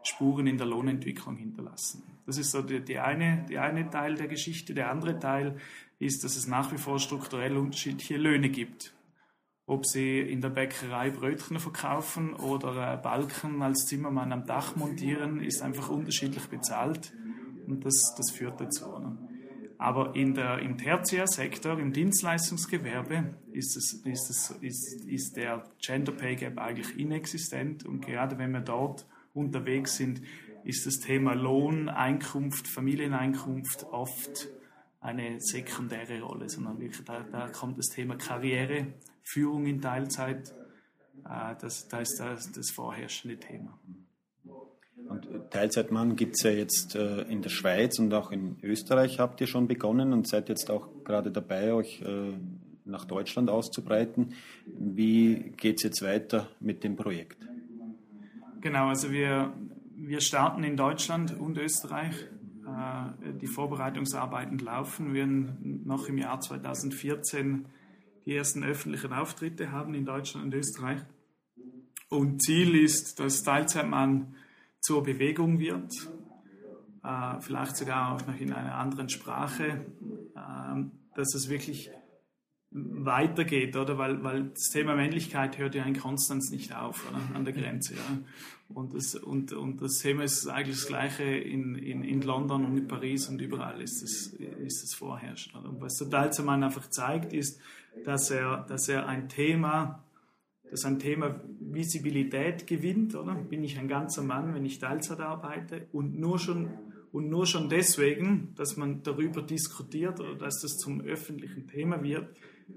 Spuren 0.03 0.47
in 0.47 0.57
der 0.57 0.67
Lohnentwicklung 0.67 1.37
hinterlassen. 1.37 2.03
Das 2.25 2.39
ist 2.39 2.51
so 2.51 2.63
die, 2.63 2.81
die, 2.81 2.99
eine, 2.99 3.45
die 3.49 3.59
eine 3.59 3.91
Teil 3.91 4.15
der 4.15 4.29
Geschichte. 4.29 4.73
Der 4.73 4.91
andere 4.91 5.19
Teil 5.19 5.57
ist, 5.99 6.25
dass 6.25 6.37
es 6.37 6.47
nach 6.47 6.73
wie 6.73 6.79
vor 6.79 6.99
strukturell 6.99 7.57
unterschiedliche 7.57 8.17
Löhne 8.17 8.49
gibt. 8.49 8.95
Ob 9.67 9.85
sie 9.85 10.21
in 10.21 10.41
der 10.41 10.49
Bäckerei 10.49 11.11
Brötchen 11.11 11.59
verkaufen 11.59 12.33
oder 12.33 12.97
Balken 12.97 13.61
als 13.61 13.85
Zimmermann 13.85 14.33
am 14.33 14.47
Dach 14.47 14.77
montieren, 14.77 15.41
ist 15.41 15.61
einfach 15.61 15.91
unterschiedlich 15.91 16.47
bezahlt 16.47 17.13
und 17.67 17.85
das, 17.85 18.15
das 18.17 18.31
führt 18.31 18.59
dazu. 18.61 18.99
Ne? 18.99 19.28
Aber 19.79 20.17
in 20.17 20.35
der, 20.35 20.59
im 20.59 20.77
Tertiärsektor, 20.77 21.79
im 21.79 21.93
Dienstleistungsgewerbe, 21.93 23.35
ist, 23.53 23.77
es, 23.77 23.93
ist, 24.05 24.31
es, 24.31 24.51
ist, 24.61 25.05
ist 25.07 25.37
der 25.37 25.65
Gender 25.81 26.13
Pay 26.13 26.35
Gap 26.35 26.59
eigentlich 26.59 26.99
inexistent. 26.99 27.87
Und 27.87 28.05
gerade 28.05 28.39
wenn 28.39 28.51
wir 28.51 28.61
dort 28.61 29.07
unterwegs 29.35 29.97
sind, 29.97 30.21
ist 30.65 30.85
das 30.85 30.99
Thema 30.99 31.35
Lohn, 31.35 31.89
Einkunft, 31.89 32.67
Familieneinkunft 32.67 33.85
oft 33.85 34.49
eine 35.01 35.41
sekundäre 35.41 36.21
Rolle, 36.23 36.49
sondern 36.49 36.81
wirklich, 36.81 37.05
da, 37.05 37.21
da 37.21 37.49
kommt 37.49 37.79
das 37.79 37.87
Thema 37.87 38.17
Karriere, 38.17 38.89
Führung 39.23 39.67
in 39.67 39.81
Teilzeit, 39.81 40.53
äh, 41.25 41.55
das, 41.61 41.87
das 41.87 42.11
ist 42.11 42.21
das, 42.21 42.53
das 42.53 42.71
vorherrschende 42.71 43.39
Thema. 43.39 43.79
Und 45.09 45.27
Teilzeitmann 45.51 46.17
gibt 46.17 46.37
es 46.37 46.43
ja 46.43 46.51
jetzt 46.51 46.95
äh, 46.95 47.23
in 47.23 47.43
der 47.43 47.49
Schweiz 47.49 47.99
und 47.99 48.13
auch 48.13 48.31
in 48.31 48.57
Österreich 48.63 49.19
habt 49.19 49.41
ihr 49.41 49.47
schon 49.47 49.67
begonnen 49.67 50.13
und 50.13 50.29
seid 50.29 50.49
jetzt 50.49 50.71
auch 50.71 50.89
gerade 51.05 51.31
dabei, 51.31 51.73
euch 51.73 52.03
äh, 52.03 52.33
nach 52.85 53.05
Deutschland 53.05 53.49
auszubreiten. 53.49 54.35
Wie 54.67 55.53
geht 55.57 55.77
es 55.77 55.83
jetzt 55.83 56.03
weiter 56.03 56.49
mit 56.61 56.85
dem 56.85 56.97
Projekt? 56.97 57.39
Genau, 58.61 58.89
also 58.89 59.11
wir, 59.11 59.53
wir 59.97 60.21
starten 60.21 60.65
in 60.65 60.77
Deutschland 60.77 61.39
und 61.39 61.57
Österreich. 61.57 62.15
Äh, 62.69 63.33
die 63.41 63.47
Vorbereitungsarbeiten 63.47 64.59
laufen. 64.59 65.15
Wir 65.15 65.21
werden 65.23 65.83
noch 65.87 66.09
im 66.09 66.19
Jahr 66.19 66.41
2014 66.41 67.65
die 68.27 68.37
ersten 68.37 68.63
öffentlichen 68.63 69.13
Auftritte 69.13 69.73
haben 69.73 69.95
in 69.95 70.05
Deutschland 70.05 70.47
und 70.47 70.55
Österreich. 70.55 71.01
Und 72.11 72.43
Ziel 72.43 72.75
ist, 72.75 73.21
dass 73.21 73.43
Teilzeitmann 73.43 74.35
zur 74.81 75.03
Bewegung 75.03 75.59
wird, 75.59 75.93
äh, 77.05 77.41
vielleicht 77.41 77.77
sogar 77.77 78.13
auch 78.13 78.27
noch 78.27 78.39
in 78.41 78.53
einer 78.53 78.75
anderen 78.75 79.09
Sprache, 79.09 79.87
äh, 80.35 80.85
dass 81.15 81.35
es 81.35 81.49
wirklich 81.49 81.91
weitergeht, 82.71 83.77
oder? 83.77 83.97
Weil, 83.97 84.23
weil 84.23 84.51
das 84.51 84.71
Thema 84.71 84.95
Männlichkeit 84.95 85.57
hört 85.59 85.75
ja 85.75 85.85
in 85.85 85.99
Konstanz 85.99 86.51
nicht 86.51 86.75
auf, 86.75 87.09
oder? 87.09 87.21
An 87.35 87.45
der 87.45 87.55
Grenze, 87.55 87.95
ja. 87.95 88.19
Und 88.69 88.95
das, 88.95 89.15
und, 89.15 89.55
und 89.55 89.81
das 89.81 89.99
Thema 89.99 90.25
ist 90.25 90.47
eigentlich 90.47 90.77
das 90.77 90.87
Gleiche 90.87 91.25
in, 91.25 91.75
in, 91.77 92.05
in 92.05 92.21
London 92.21 92.67
und 92.67 92.77
in 92.77 92.87
Paris 92.87 93.27
und 93.29 93.41
überall 93.41 93.81
ist 93.81 94.03
es, 94.03 94.35
ist 94.35 94.85
es 94.85 94.95
vorherrschend. 94.95 95.65
Und 95.65 95.81
was 95.81 95.97
der 95.97 96.09
Dalzermann 96.09 96.63
einfach 96.63 96.91
zeigt, 96.91 97.33
ist, 97.33 97.59
dass 98.05 98.31
er, 98.31 98.67
dass 98.69 98.89
er 98.89 99.09
ein 99.09 99.31
Thema 99.31 100.05
dass 100.71 100.85
ein 100.85 100.99
Thema 100.99 101.41
Visibilität 101.61 102.67
gewinnt, 102.67 103.15
oder? 103.15 103.35
Bin 103.35 103.65
ich 103.65 103.79
ein 103.79 103.89
ganzer 103.89 104.23
Mann, 104.23 104.55
wenn 104.55 104.65
ich 104.65 104.79
Teilzeit 104.79 105.21
arbeite? 105.21 105.87
Und 105.93 106.19
nur 106.19 106.39
schon, 106.39 106.69
und 107.13 107.29
nur 107.29 107.47
schon 107.47 107.69
deswegen, 107.69 108.53
dass 108.57 108.77
man 108.77 109.03
darüber 109.03 109.43
diskutiert 109.43 110.21
oder 110.21 110.35
dass 110.35 110.61
das 110.61 110.77
zum 110.77 111.01
öffentlichen 111.01 111.67
Thema 111.67 112.03
wird, 112.03 112.29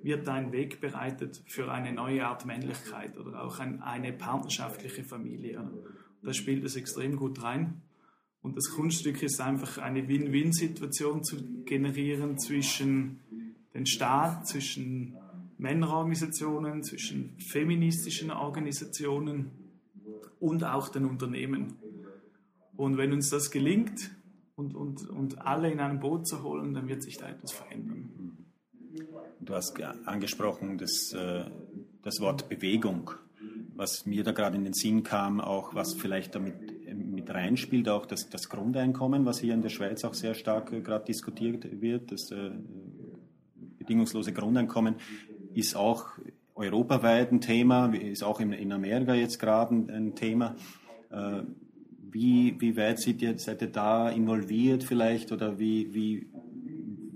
wird 0.03 0.27
ein 0.29 0.51
Weg 0.51 0.79
bereitet 0.79 1.43
für 1.47 1.71
eine 1.71 1.91
neue 1.91 2.25
Art 2.25 2.45
Männlichkeit 2.45 3.17
oder 3.17 3.43
auch 3.43 3.59
ein, 3.59 3.81
eine 3.81 4.13
partnerschaftliche 4.13 5.03
Familie. 5.03 5.69
Da 6.23 6.33
spielt 6.33 6.63
es 6.63 6.75
extrem 6.75 7.17
gut 7.17 7.43
rein. 7.43 7.81
Und 8.41 8.57
das 8.57 8.71
Kunststück 8.71 9.21
ist 9.21 9.39
einfach 9.39 9.77
eine 9.77 10.07
Win-Win-Situation 10.07 11.23
zu 11.23 11.63
generieren 11.63 12.39
zwischen 12.39 13.19
den 13.73 13.85
Staat, 13.85 14.47
zwischen 14.47 15.15
Männerorganisationen, 15.61 16.83
zwischen 16.83 17.37
feministischen 17.37 18.31
Organisationen 18.31 19.51
und 20.39 20.63
auch 20.63 20.89
den 20.89 21.05
Unternehmen. 21.05 21.77
Und 22.75 22.97
wenn 22.97 23.13
uns 23.13 23.29
das 23.29 23.51
gelingt 23.51 24.11
und, 24.55 24.73
und, 24.73 25.07
und 25.07 25.39
alle 25.39 25.71
in 25.71 25.79
einem 25.79 25.99
Boot 25.99 26.27
zu 26.27 26.41
holen, 26.41 26.73
dann 26.73 26.87
wird 26.87 27.03
sich 27.03 27.17
da 27.17 27.29
etwas 27.29 27.51
verändern. 27.51 28.09
Du 29.39 29.53
hast 29.53 29.79
angesprochen 30.05 30.79
das, 30.79 31.13
äh, 31.13 31.45
das 32.01 32.19
Wort 32.19 32.49
Bewegung, 32.49 33.11
was 33.75 34.07
mir 34.07 34.23
da 34.23 34.31
gerade 34.31 34.57
in 34.57 34.63
den 34.63 34.73
Sinn 34.73 35.03
kam, 35.03 35.39
auch 35.39 35.75
was 35.75 35.93
vielleicht 35.93 36.33
damit 36.33 36.55
mit 36.95 37.29
reinspielt, 37.29 37.87
auch 37.87 38.07
das, 38.07 38.29
das 38.29 38.49
Grundeinkommen, 38.49 39.25
was 39.25 39.39
hier 39.39 39.53
in 39.53 39.61
der 39.61 39.69
Schweiz 39.69 40.03
auch 40.03 40.15
sehr 40.15 40.33
stark 40.33 40.73
äh, 40.73 40.81
gerade 40.81 41.05
diskutiert 41.05 41.81
wird, 41.81 42.11
das 42.11 42.31
äh, 42.31 42.51
bedingungslose 43.77 44.33
Grundeinkommen 44.33 44.95
ist 45.53 45.75
auch 45.75 46.09
europaweit 46.55 47.31
ein 47.31 47.41
Thema, 47.41 47.93
ist 47.93 48.23
auch 48.23 48.39
in, 48.39 48.53
in 48.53 48.71
Amerika 48.71 49.13
jetzt 49.13 49.39
gerade 49.39 49.75
ein, 49.75 49.89
ein, 49.89 50.15
Thema. 50.15 50.55
Äh, 51.09 51.43
wie, 52.11 52.59
wie 52.59 52.75
weit 52.77 52.99
seid 52.99 53.21
ihr, 53.21 53.37
seid 53.39 53.61
ihr 53.61 53.71
da 53.71 54.09
involviert 54.09 54.83
vielleicht 54.83 55.31
oder 55.31 55.59
wie, 55.59 55.93
wie, 55.93 56.29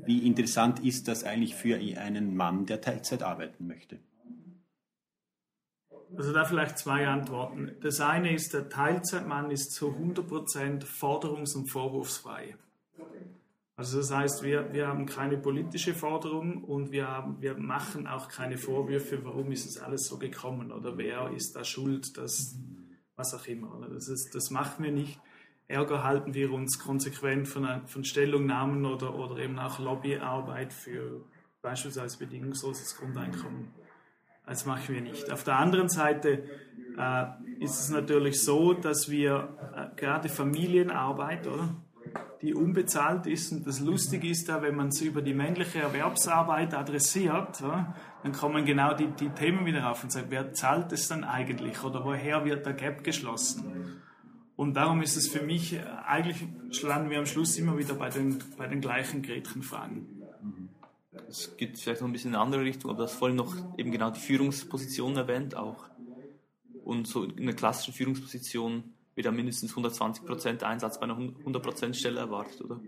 wie 0.06 0.26
interessant 0.26 0.80
ist 0.80 1.08
das 1.08 1.24
eigentlich 1.24 1.56
für 1.56 1.76
einen 1.76 2.36
Mann, 2.36 2.66
der 2.66 2.82
Teilzeit 2.82 3.24
arbeiten 3.24 3.68
möchte? 3.68 4.00
Also 6.18 6.32
da 6.32 6.46
vielleicht 6.46 6.78
zwei 6.78 7.08
Antworten. 7.08 7.76
Das 7.82 8.00
eine 8.00 8.34
ist, 8.34 8.54
der 8.54 8.70
Teilzeitmann 8.70 9.52
ist 9.52 9.74
zu 9.74 9.90
100% 9.90 10.86
forderungs- 10.86 11.56
und 11.56 11.68
vorwurfsfrei. 11.68 12.56
Also 13.78 13.98
das 13.98 14.12
heißt, 14.12 14.44
wir, 14.44 14.72
wir 14.72 14.88
haben 14.88 15.06
keine 15.06 15.38
politische 15.38 15.94
Forderung 15.94 16.64
und 16.64 16.92
wir, 16.92 17.10
haben, 17.10 17.42
wir 17.42 17.58
machen 17.58 18.08
auch 18.08 18.30
keine 18.30 18.58
Vorwürfe, 18.58 19.26
warum 19.26 19.52
ist 19.52 19.66
es 19.66 19.78
alles 19.78 20.08
so 20.08 20.18
gekommen 20.18 20.72
oder 20.72 20.98
wer 20.98 21.32
ist 21.32 21.58
da 21.58 21.66
schuld, 21.66 22.18
das, 22.18 22.56
was 23.18 23.34
auch 23.34 23.46
immer. 23.48 23.86
Das, 23.94 24.08
ist, 24.08 24.34
das 24.34 24.50
machen 24.50 24.86
wir 24.86 24.94
nicht. 24.94 25.20
Ärger 25.68 26.04
halten 26.04 26.34
wir 26.34 26.54
uns 26.54 26.80
konsequent 26.80 27.48
von, 27.50 27.86
von 27.88 28.06
Stellungnahmen 28.06 28.86
oder, 28.86 29.16
oder 29.16 29.38
eben 29.40 29.60
auch 29.60 29.80
Lobbyarbeit 29.80 30.72
für 30.72 31.26
beispielsweise 31.62 32.18
bedingungsloses 32.20 32.96
Grundeinkommen. 32.96 33.74
Das 34.46 34.66
machen 34.66 34.94
wir 34.94 35.02
nicht. 35.02 35.32
Auf 35.32 35.44
der 35.44 35.58
anderen 35.58 35.90
Seite 35.90 36.44
äh, 36.98 37.26
ist 37.60 37.80
es 37.80 37.90
natürlich 37.90 38.42
so, 38.42 38.74
dass 38.74 39.10
wir 39.10 39.58
äh, 39.76 39.96
gerade 40.00 40.30
Familienarbeit, 40.30 41.48
oder? 41.48 41.76
Die 42.46 42.54
unbezahlt 42.54 43.26
ist. 43.28 43.52
Und 43.52 43.66
das 43.66 43.80
Lustige 43.80 44.30
ist 44.30 44.48
da, 44.48 44.62
wenn 44.62 44.76
man 44.76 44.90
es 44.90 45.02
über 45.02 45.22
die 45.22 45.34
männliche 45.34 45.80
Erwerbsarbeit 45.80 46.74
adressiert, 46.74 47.62
dann 47.62 48.32
kommen 48.32 48.66
genau 48.66 48.94
die, 48.94 49.08
die 49.08 49.30
Themen 49.30 49.66
wieder 49.66 49.90
auf 49.90 50.04
und 50.04 50.12
sagt, 50.12 50.28
wer 50.30 50.54
zahlt 50.54 50.92
es 50.92 51.08
dann 51.08 51.24
eigentlich 51.24 51.84
oder 51.84 52.06
woher 52.06 52.46
wird 52.46 52.66
der 52.66 52.74
Gap 52.74 53.04
geschlossen? 53.04 54.02
Und 54.56 54.76
darum 54.76 55.02
ist 55.02 55.18
es 55.18 55.28
für 55.28 55.42
mich, 55.42 55.80
eigentlich 56.08 56.46
schlagen 56.72 57.10
wir 57.10 57.20
am 57.20 57.26
Schluss 57.26 57.58
immer 57.58 57.78
wieder 57.78 57.94
bei 57.96 58.10
den, 58.10 58.42
bei 58.58 58.68
den 58.68 58.80
gleichen 58.80 59.22
Gretchenfragen. 59.22 60.24
Es 61.28 61.58
geht 61.58 61.78
vielleicht 61.80 62.02
noch 62.02 62.08
ein 62.08 62.14
bisschen 62.14 62.32
in 62.32 62.36
eine 62.36 62.44
andere 62.44 62.62
Richtung, 62.62 62.92
aber 62.92 63.04
das 63.04 63.14
vorhin 63.14 63.36
noch 63.36 63.56
eben 63.78 63.92
genau 63.92 64.12
die 64.12 64.20
Führungsposition 64.20 65.18
erwähnt 65.18 65.56
auch. 65.56 65.86
Und 66.84 67.08
so 67.08 67.24
in 67.24 67.42
einer 67.42 67.54
klassischen 67.54 67.94
Führungsposition 67.94 68.95
wird 69.16 69.34
mindestens 69.34 69.74
120% 69.74 70.64
Einsatz 70.64 71.00
bei 71.00 71.04
einer 71.04 71.18
100% 71.18 71.94
Stelle 71.94 72.20
erwartet, 72.20 72.62
oder? 72.62 72.80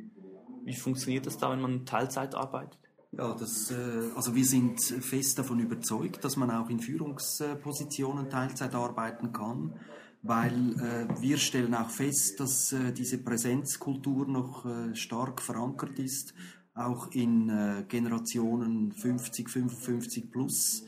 Wie 0.64 0.76
funktioniert 0.76 1.26
das 1.26 1.38
da, 1.38 1.50
wenn 1.52 1.62
man 1.62 1.86
Teilzeit 1.86 2.36
arbeitet? 2.36 2.78
Ja, 3.12 3.34
das, 3.34 3.72
äh, 3.72 4.10
also 4.16 4.36
wir 4.36 4.46
sind 4.46 4.82
fest 4.82 5.40
davon 5.40 5.60
überzeugt, 5.60 6.24
dass 6.24 6.36
man 6.36 6.52
auch 6.52 6.70
in 6.70 6.80
Führungspositionen 6.80 8.30
Teilzeit 8.30 8.76
arbeiten 8.76 9.32
kann, 9.32 9.80
weil 10.24 10.74
äh, 10.80 11.22
wir 11.22 11.38
stellen 11.38 11.74
auch 11.74 11.90
fest, 11.90 12.40
dass 12.40 12.74
äh, 12.74 12.92
diese 12.92 13.18
Präsenzkultur 13.20 14.28
noch 14.28 14.66
stark 14.94 15.42
verankert 15.42 15.98
ist, 16.00 16.34
auch 16.74 17.10
in 17.12 17.86
Generationen 17.88 18.92
50, 18.92 19.50
55 19.50 20.30
plus 20.30 20.84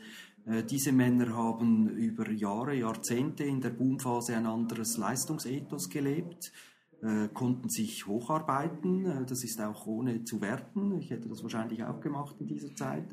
diese 0.68 0.90
Männer 0.92 1.36
haben 1.36 1.88
über 1.90 2.30
Jahre, 2.30 2.74
Jahrzehnte 2.74 3.44
in 3.44 3.60
der 3.60 3.70
Boomphase 3.70 4.34
ein 4.34 4.46
anderes 4.46 4.96
Leistungsethos 4.96 5.90
gelebt, 5.90 6.52
äh, 7.02 7.28
konnten 7.32 7.70
sich 7.70 8.06
hocharbeiten. 8.06 9.06
Äh, 9.06 9.24
das 9.24 9.42
ist 9.42 9.60
auch 9.60 9.86
ohne 9.86 10.24
zu 10.24 10.40
werten. 10.40 10.98
Ich 10.98 11.10
hätte 11.10 11.28
das 11.28 11.42
wahrscheinlich 11.42 11.82
auch 11.84 12.00
gemacht 12.00 12.36
in 12.40 12.46
dieser 12.46 12.74
Zeit. 12.74 13.08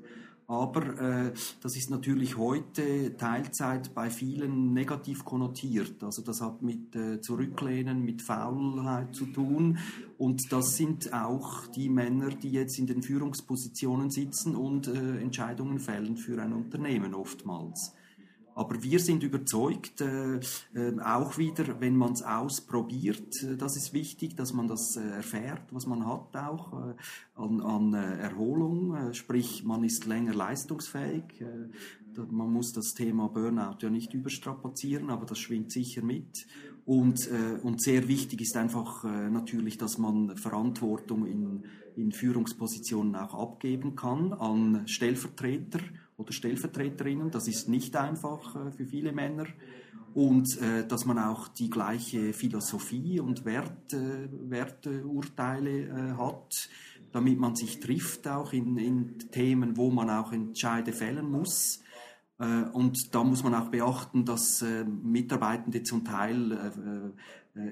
Aber 0.49 0.99
äh, 1.01 1.33
das 1.61 1.75
ist 1.75 1.89
natürlich 1.89 2.37
heute 2.37 3.17
Teilzeit 3.17 3.93
bei 3.93 4.09
vielen 4.09 4.73
negativ 4.73 5.25
konnotiert. 5.25 6.01
Also 6.01 6.21
das 6.21 6.39
hat 6.39 6.61
mit 6.61 6.95
äh, 6.95 7.19
Zurücklehnen, 7.19 8.01
mit 8.05 8.21
Faulheit 8.21 9.13
zu 9.13 9.25
tun. 9.25 9.77
Und 10.17 10.53
das 10.53 10.77
sind 10.77 11.11
auch 11.11 11.67
die 11.67 11.89
Männer, 11.89 12.29
die 12.29 12.51
jetzt 12.51 12.79
in 12.79 12.87
den 12.87 13.03
Führungspositionen 13.03 14.09
sitzen 14.09 14.55
und 14.55 14.87
äh, 14.87 15.19
Entscheidungen 15.19 15.79
fällen 15.79 16.15
für 16.15 16.41
ein 16.41 16.53
Unternehmen 16.53 17.13
oftmals. 17.13 17.93
Aber 18.57 18.81
wir 18.81 18.99
sind 18.99 19.21
überzeugt, 19.21 20.01
äh, 20.01 20.37
äh, 20.73 20.99
auch 21.01 21.37
wieder, 21.37 21.79
wenn 21.79 21.95
man 21.95 22.13
es 22.13 22.23
ausprobiert, 22.23 23.43
äh, 23.43 23.55
das 23.55 23.77
ist 23.77 23.93
wichtig, 23.93 24.35
dass 24.35 24.51
man 24.51 24.67
das 24.67 24.95
äh, 24.95 25.07
erfährt, 25.07 25.61
was 25.69 25.85
man 25.85 26.07
hat 26.07 26.35
auch 26.35 26.73
äh, 26.73 26.95
an, 27.35 27.61
an 27.61 27.93
Erholung, 27.93 29.13
sprich 29.13 29.63
man 29.63 29.83
ist 29.83 30.07
länger 30.07 30.33
leistungsfähig. 30.33 31.45
man 32.31 32.51
muss 32.51 32.73
das 32.73 32.95
Thema 32.95 33.27
Burnout 33.29 33.77
ja 33.81 33.91
nicht 33.91 34.15
überstrapazieren, 34.15 35.11
aber 35.11 35.27
das 35.27 35.37
schwingt 35.37 35.71
sicher 35.71 36.01
mit. 36.01 36.47
Und, 36.83 37.29
und 37.61 37.81
sehr 37.81 38.07
wichtig 38.07 38.41
ist 38.41 38.57
einfach 38.57 39.03
natürlich, 39.03 39.77
dass 39.77 39.97
man 39.99 40.35
Verantwortung 40.37 41.27
in, 41.27 41.63
in 41.95 42.11
Führungspositionen 42.11 43.15
auch 43.15 43.35
abgeben 43.35 43.95
kann 43.95 44.33
an 44.33 44.87
Stellvertreter 44.87 45.79
oder 46.17 46.33
Stellvertreterinnen. 46.33 47.31
Das 47.31 47.47
ist 47.47 47.69
nicht 47.69 47.95
einfach 47.95 48.55
äh, 48.55 48.71
für 48.71 48.85
viele 48.85 49.13
Männer. 49.13 49.45
Und 50.13 50.59
äh, 50.61 50.87
dass 50.87 51.05
man 51.05 51.19
auch 51.19 51.47
die 51.47 51.69
gleiche 51.69 52.33
Philosophie 52.33 53.19
und 53.19 53.45
Wert, 53.45 53.93
äh, 53.93 54.27
Werteurteile 54.49 56.17
hat, 56.17 56.69
damit 57.11 57.39
man 57.39 57.55
sich 57.55 57.79
trifft 57.79 58.27
auch 58.27 58.51
in, 58.51 58.77
in 58.77 59.19
Themen, 59.31 59.77
wo 59.77 59.91
man 59.91 60.09
auch 60.09 60.31
Entscheide 60.31 60.91
fällen 60.91 61.29
muss. 61.29 61.81
Äh, 62.39 62.63
und 62.73 63.13
da 63.13 63.23
muss 63.23 63.43
man 63.43 63.55
auch 63.55 63.69
beachten, 63.69 64.25
dass 64.25 64.61
äh, 64.61 64.83
Mitarbeitende 64.83 65.83
zum 65.83 66.03
Teil 66.03 67.13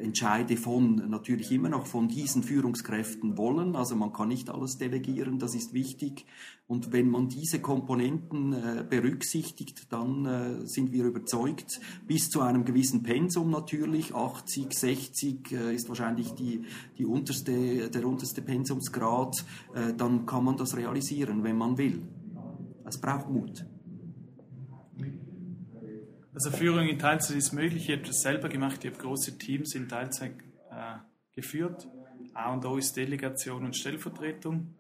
Entscheide 0.02 0.58
von 0.58 0.96
natürlich 1.10 1.52
immer 1.52 1.70
noch 1.70 1.86
von 1.86 2.08
diesen 2.08 2.42
Führungskräften 2.44 3.38
wollen. 3.38 3.76
Also 3.76 3.96
man 3.96 4.12
kann 4.14 4.30
nicht 4.30 4.50
alles 4.50 4.78
delegieren, 4.78 5.38
das 5.38 5.54
ist 5.54 5.74
wichtig. 5.74 6.26
Und 6.68 6.92
wenn 6.92 7.10
man 7.10 7.30
diese 7.30 7.60
Komponenten 7.60 8.56
berücksichtigt, 8.90 9.94
dann 9.94 10.66
sind 10.66 10.92
wir 10.92 11.06
überzeugt, 11.06 11.80
bis 12.08 12.30
zu 12.30 12.42
einem 12.42 12.66
gewissen 12.66 13.04
Pensum 13.04 13.52
natürlich, 13.52 14.16
80, 14.16 14.74
60 14.74 15.52
ist 15.52 15.88
wahrscheinlich 15.90 16.32
die, 16.32 16.64
die 16.98 17.06
unterste, 17.06 17.90
der 17.90 18.08
unterste 18.08 18.42
Pensumsgrad, 18.42 19.46
dann 19.98 20.26
kann 20.26 20.44
man 20.44 20.58
das 20.58 20.76
realisieren, 20.76 21.44
wenn 21.44 21.58
man 21.58 21.78
will. 21.78 22.02
Es 22.86 23.00
braucht 23.00 23.30
Mut. 23.30 23.66
Also 26.36 26.52
Führung 26.52 26.86
in 26.90 27.00
Teilzeit 27.00 27.38
ist 27.38 27.54
möglich. 27.54 27.88
Ich 27.88 27.96
habe 27.96 28.06
das 28.06 28.22
selber 28.22 28.50
gemacht. 28.50 28.84
Ich 28.84 28.92
habe 28.92 29.02
große 29.02 29.38
Teams 29.38 29.74
in 29.74 29.88
Teilzeit 29.88 30.34
äh, 30.70 30.98
geführt. 31.34 31.88
A 32.34 32.52
und 32.52 32.66
O 32.66 32.78
ist 32.78 32.98
Delegation 32.98 33.64
und 33.64 33.78
Stellvertretung 33.78 34.76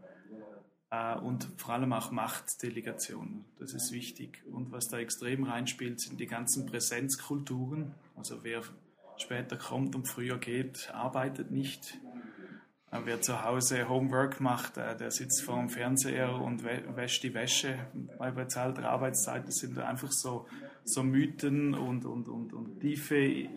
äh, 0.91 1.15
und 1.15 1.47
vor 1.55 1.75
allem 1.75 1.93
auch 1.93 2.11
Machtdelegation. 2.11 3.45
Das 3.57 3.73
ist 3.73 3.93
wichtig. 3.93 4.43
Und 4.51 4.73
was 4.73 4.89
da 4.89 4.99
extrem 4.99 5.45
reinspielt, 5.45 6.01
sind 6.01 6.19
die 6.19 6.27
ganzen 6.27 6.65
Präsenzkulturen. 6.65 7.95
Also 8.17 8.43
wer 8.43 8.61
später 9.15 9.55
kommt 9.55 9.95
und 9.95 10.09
früher 10.09 10.37
geht, 10.37 10.91
arbeitet 10.93 11.51
nicht. 11.51 11.97
Äh, 12.95 13.05
wer 13.05 13.21
zu 13.21 13.43
Hause 13.43 13.89
Homework 13.89 14.39
macht, 14.39 14.77
äh, 14.77 14.95
der 14.95 15.11
sitzt 15.11 15.43
vor 15.43 15.57
dem 15.57 15.69
Fernseher 15.69 16.35
und 16.35 16.63
wäscht 16.63 17.23
die 17.23 17.33
Wäsche 17.33 17.77
bei 18.17 18.31
bezahlter 18.31 18.89
Arbeitszeit. 18.89 19.47
Das 19.47 19.55
sind 19.55 19.77
einfach 19.77 20.11
so 20.11 20.47
so 20.85 21.03
Mythen 21.03 21.73
und, 21.73 22.05
und, 22.05 22.29
und, 22.29 22.53
und 22.53 22.79
tiefe 22.79 23.49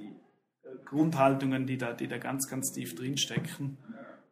Grundhaltungen, 0.86 1.66
die 1.66 1.76
da, 1.76 1.92
die 1.92 2.08
da 2.08 2.18
ganz, 2.18 2.48
ganz 2.48 2.72
tief 2.72 2.94
drinstecken. 2.94 3.76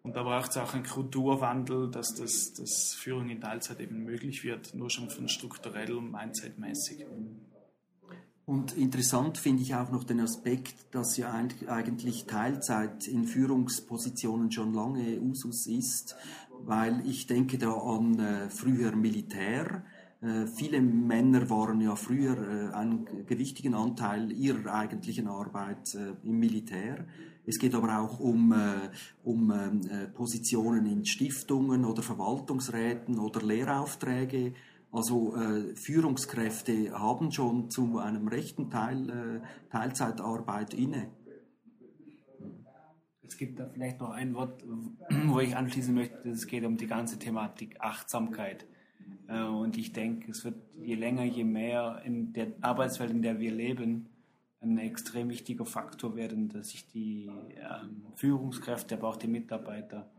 Und 0.02 0.16
da 0.16 0.22
braucht 0.22 0.50
es 0.50 0.56
auch 0.56 0.72
einen 0.72 0.84
Kulturwandel, 0.84 1.90
dass 1.90 2.14
das, 2.14 2.54
das 2.54 2.94
Führung 2.94 3.28
in 3.28 3.40
Teilzeit 3.40 3.80
eben 3.80 4.04
möglich 4.04 4.44
wird, 4.44 4.74
nur 4.74 4.88
schon 4.88 5.10
von 5.10 5.28
strukturell 5.28 5.92
und 5.92 6.12
mindsetmäßig. 6.12 7.04
Und 8.46 8.76
interessant 8.76 9.38
finde 9.38 9.62
ich 9.62 9.74
auch 9.74 9.90
noch 9.90 10.04
den 10.04 10.20
Aspekt, 10.20 10.94
dass 10.94 11.16
ja 11.16 11.32
eigentlich 11.32 12.26
Teilzeit 12.26 13.08
in 13.08 13.24
Führungspositionen 13.24 14.52
schon 14.52 14.72
lange 14.72 15.20
Usus 15.20 15.66
ist, 15.66 16.14
weil 16.64 17.02
ich 17.06 17.26
denke 17.26 17.58
da 17.58 17.72
an 17.72 18.18
äh, 18.18 18.48
früher 18.48 18.94
Militär, 18.94 19.82
äh, 20.22 20.46
viele 20.46 20.80
Männer 20.80 21.48
waren 21.50 21.80
ja 21.80 21.94
früher 21.94 22.36
äh, 22.36 22.74
einen 22.74 23.26
gewichtigen 23.26 23.74
Anteil 23.74 24.32
ihrer 24.32 24.74
eigentlichen 24.74 25.28
Arbeit 25.28 25.94
äh, 25.94 26.14
im 26.26 26.38
Militär. 26.38 27.04
Es 27.48 27.58
geht 27.58 27.76
aber 27.76 28.00
auch 28.00 28.18
um, 28.18 28.52
um 29.22 29.52
ähm, 29.52 29.80
Positionen 30.14 30.84
in 30.86 31.04
Stiftungen 31.04 31.84
oder 31.84 32.02
Verwaltungsräten 32.02 33.20
oder 33.20 33.40
Lehraufträge. 33.40 34.52
Also 34.96 35.36
äh, 35.36 35.76
Führungskräfte 35.76 36.98
haben 36.98 37.30
schon 37.30 37.68
zu 37.68 37.98
einem 37.98 38.28
rechten 38.28 38.70
Teil 38.70 39.10
äh, 39.10 39.70
Teilzeitarbeit 39.70 40.72
inne. 40.72 41.10
Es 43.22 43.36
gibt 43.36 43.60
da 43.60 43.68
vielleicht 43.68 44.00
noch 44.00 44.08
ein 44.08 44.32
Wort, 44.32 44.64
wo 45.26 45.40
ich 45.40 45.54
anschließen 45.54 45.94
möchte. 45.94 46.30
Es 46.30 46.46
geht 46.46 46.64
um 46.64 46.78
die 46.78 46.86
ganze 46.86 47.18
Thematik 47.18 47.76
Achtsamkeit. 47.78 48.66
Äh, 49.28 49.42
und 49.42 49.76
ich 49.76 49.92
denke, 49.92 50.30
es 50.30 50.46
wird 50.46 50.56
je 50.80 50.94
länger, 50.94 51.24
je 51.24 51.44
mehr 51.44 52.00
in 52.06 52.32
der 52.32 52.54
Arbeitswelt, 52.62 53.10
in 53.10 53.20
der 53.20 53.38
wir 53.38 53.52
leben, 53.52 54.08
ein 54.62 54.78
extrem 54.78 55.28
wichtiger 55.28 55.66
Faktor 55.66 56.16
werden, 56.16 56.48
dass 56.48 56.70
sich 56.70 56.88
die 56.88 57.30
ähm, 57.56 58.06
Führungskräfte, 58.14 58.94
aber 58.94 59.08
auch 59.08 59.16
die 59.16 59.28
Mitarbeiter 59.28 60.10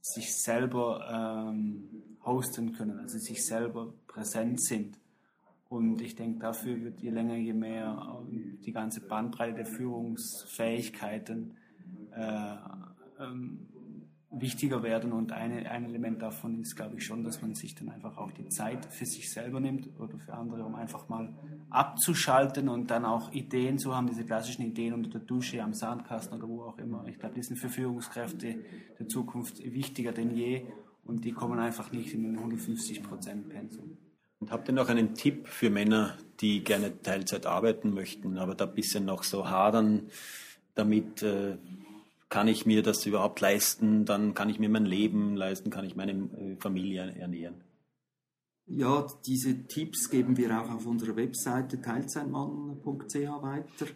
sich 0.00 0.34
selber 0.34 1.50
ähm, 1.50 1.88
hosten 2.24 2.72
können, 2.72 2.98
also 2.98 3.18
sich 3.18 3.44
selber 3.44 3.92
präsent 4.06 4.60
sind. 4.60 4.98
Und 5.68 6.00
ich 6.00 6.14
denke, 6.14 6.38
dafür 6.38 6.80
wird 6.82 7.00
je 7.00 7.10
länger, 7.10 7.36
je 7.36 7.52
mehr 7.52 8.20
ähm, 8.20 8.58
die 8.64 8.72
ganze 8.72 9.00
Bandbreite 9.00 9.56
der 9.56 9.66
Führungsfähigkeiten 9.66 11.56
äh, 12.12 12.56
ähm, 13.20 13.66
wichtiger 14.30 14.82
werden. 14.82 15.12
Und 15.12 15.32
eine, 15.32 15.70
ein 15.70 15.84
Element 15.84 16.20
davon 16.20 16.60
ist, 16.60 16.76
glaube 16.76 16.96
ich, 16.96 17.04
schon, 17.04 17.24
dass 17.24 17.40
man 17.40 17.54
sich 17.54 17.74
dann 17.74 17.88
einfach 17.88 18.18
auch 18.18 18.30
die 18.30 18.48
Zeit 18.48 18.84
für 18.86 19.06
sich 19.06 19.30
selber 19.30 19.60
nimmt 19.60 19.88
oder 19.98 20.18
für 20.18 20.34
andere, 20.34 20.64
um 20.64 20.74
einfach 20.74 21.08
mal 21.08 21.32
abzuschalten 21.70 22.68
und 22.68 22.90
dann 22.90 23.04
auch 23.04 23.32
Ideen 23.32 23.78
zu 23.78 23.94
haben, 23.94 24.06
diese 24.06 24.24
klassischen 24.24 24.62
Ideen 24.62 24.94
unter 24.94 25.10
der 25.10 25.20
Dusche, 25.20 25.62
am 25.62 25.72
Sandkasten 25.72 26.36
oder 26.38 26.48
wo 26.48 26.62
auch 26.62 26.78
immer. 26.78 27.06
Ich 27.06 27.18
glaube, 27.18 27.34
die 27.36 27.42
sind 27.42 27.56
für 27.56 27.68
Führungskräfte 27.68 28.56
der 28.98 29.08
Zukunft 29.08 29.58
wichtiger 29.58 30.12
denn 30.12 30.34
je 30.34 30.66
und 31.04 31.24
die 31.24 31.32
kommen 31.32 31.58
einfach 31.58 31.90
nicht 31.92 32.12
in 32.12 32.22
den 32.22 32.36
150 32.36 33.02
Prozent 33.02 33.48
Pensum. 33.48 33.96
Und 34.40 34.52
habt 34.52 34.68
ihr 34.68 34.74
noch 34.74 34.88
einen 34.88 35.14
Tipp 35.14 35.48
für 35.48 35.68
Männer, 35.68 36.16
die 36.40 36.62
gerne 36.62 37.02
Teilzeit 37.02 37.46
arbeiten 37.46 37.92
möchten, 37.92 38.38
aber 38.38 38.54
da 38.54 38.66
ein 38.66 38.74
bisschen 38.74 39.04
noch 39.04 39.24
so 39.24 39.50
hadern 39.50 40.10
damit, 40.78 41.22
äh, 41.22 41.56
kann 42.28 42.48
ich 42.48 42.66
mir 42.66 42.82
das 42.82 43.06
überhaupt 43.06 43.40
leisten, 43.40 44.04
dann 44.04 44.34
kann 44.34 44.50
ich 44.50 44.58
mir 44.58 44.68
mein 44.68 44.86
Leben 44.86 45.36
leisten, 45.36 45.70
kann 45.70 45.84
ich 45.84 45.96
meine 45.96 46.12
äh, 46.12 46.56
Familie 46.60 47.14
ernähren. 47.18 47.62
Ja, 48.70 49.06
diese 49.24 49.66
Tipps 49.66 50.10
geben 50.10 50.36
wir 50.36 50.60
auch 50.60 50.70
auf 50.70 50.84
unserer 50.84 51.16
Webseite 51.16 51.80
teilzeitmann.ch 51.80 53.14
weiter. 53.14 53.86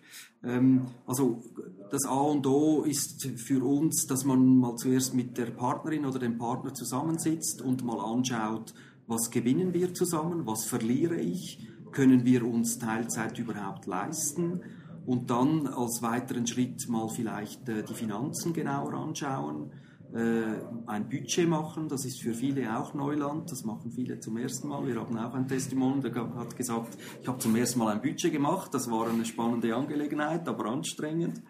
Ähm, 0.42 0.87
also 1.07 1.42
das 1.90 2.07
A 2.07 2.14
und 2.14 2.47
O 2.47 2.85
ist 2.85 3.23
für 3.37 3.62
uns, 3.62 4.07
dass 4.07 4.25
man 4.25 4.57
mal 4.57 4.77
zuerst 4.77 5.12
mit 5.12 5.37
der 5.37 5.47
Partnerin 5.47 6.07
oder 6.07 6.18
dem 6.18 6.38
Partner 6.38 6.73
zusammensitzt 6.73 7.61
und 7.61 7.85
mal 7.85 8.01
anschaut, 8.01 8.73
was 9.07 9.31
gewinnen 9.31 9.75
wir 9.75 9.92
zusammen, 9.92 10.47
was 10.47 10.64
verliere 10.64 11.21
ich, 11.21 11.68
können 11.90 12.25
wir 12.25 12.47
uns 12.47 12.79
Teilzeit 12.79 13.38
überhaupt 13.38 13.85
leisten 13.85 14.62
und 15.07 15.31
dann 15.31 15.67
als 15.67 16.03
weiteren 16.03 16.47
Schritt 16.47 16.88
mal 16.88 17.09
vielleicht 17.09 17.69
äh, 17.69 17.83
die 17.83 17.95
Finanzen 17.95 18.53
genauer 18.53 18.95
anschauen, 18.95 19.73
äh, 20.15 20.61
ein 20.87 21.09
Budget 21.09 21.49
machen, 21.49 21.88
das 21.88 22.05
ist 22.05 22.21
für 22.21 22.35
viele 22.35 22.79
auch 22.79 22.95
Neuland, 22.95 23.51
das 23.51 23.65
machen 23.65 23.91
viele 23.91 24.21
zum 24.21 24.37
ersten 24.37 24.69
Mal. 24.69 24.87
Wir 24.87 24.97
haben 24.97 25.17
auch 25.17 25.35
ein 25.35 25.49
Testimonial, 25.49 26.12
der 26.12 26.35
hat 26.35 26.55
gesagt, 26.55 26.99
ich 27.21 27.27
habe 27.27 27.38
zum 27.38 27.57
ersten 27.57 27.79
Mal 27.79 27.93
ein 27.93 28.03
Budget 28.03 28.31
gemacht, 28.31 28.75
das 28.75 28.91
war 28.91 29.09
eine 29.09 29.25
spannende 29.25 29.75
Angelegenheit, 29.75 30.47
aber 30.49 30.67
anstrengend. 30.67 31.43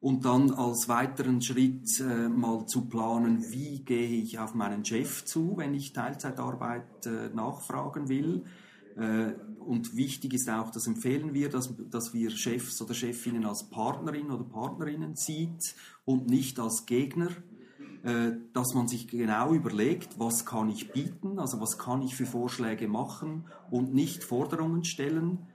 Und 0.00 0.24
dann 0.24 0.50
als 0.50 0.88
weiteren 0.88 1.40
Schritt 1.40 2.00
äh, 2.00 2.28
mal 2.28 2.66
zu 2.66 2.88
planen, 2.88 3.44
wie 3.50 3.84
gehe 3.84 4.22
ich 4.22 4.38
auf 4.38 4.54
meinen 4.54 4.84
Chef 4.84 5.24
zu, 5.24 5.56
wenn 5.56 5.74
ich 5.74 5.92
Teilzeitarbeit 5.92 7.06
äh, 7.06 7.34
nachfragen 7.34 8.08
will 8.08 8.44
und 8.96 9.96
wichtig 9.96 10.34
ist 10.34 10.48
auch, 10.50 10.70
das 10.70 10.86
empfehlen 10.86 11.34
wir, 11.34 11.48
dass, 11.48 11.74
dass 11.90 12.12
wir 12.12 12.30
Chefs 12.30 12.80
oder 12.82 12.94
Chefinnen 12.94 13.44
als 13.46 13.64
Partnerin 13.64 14.30
oder 14.30 14.44
Partnerinnen 14.44 15.16
sieht 15.16 15.74
und 16.04 16.28
nicht 16.28 16.58
als 16.58 16.86
Gegner, 16.86 17.30
äh, 18.02 18.32
dass 18.52 18.74
man 18.74 18.88
sich 18.88 19.08
genau 19.08 19.54
überlegt, 19.54 20.18
was 20.18 20.44
kann 20.44 20.68
ich 20.68 20.92
bieten, 20.92 21.38
also 21.38 21.60
was 21.60 21.78
kann 21.78 22.02
ich 22.02 22.16
für 22.16 22.26
Vorschläge 22.26 22.88
machen 22.88 23.44
und 23.70 23.94
nicht 23.94 24.24
Forderungen 24.24 24.84
stellen, 24.84 25.46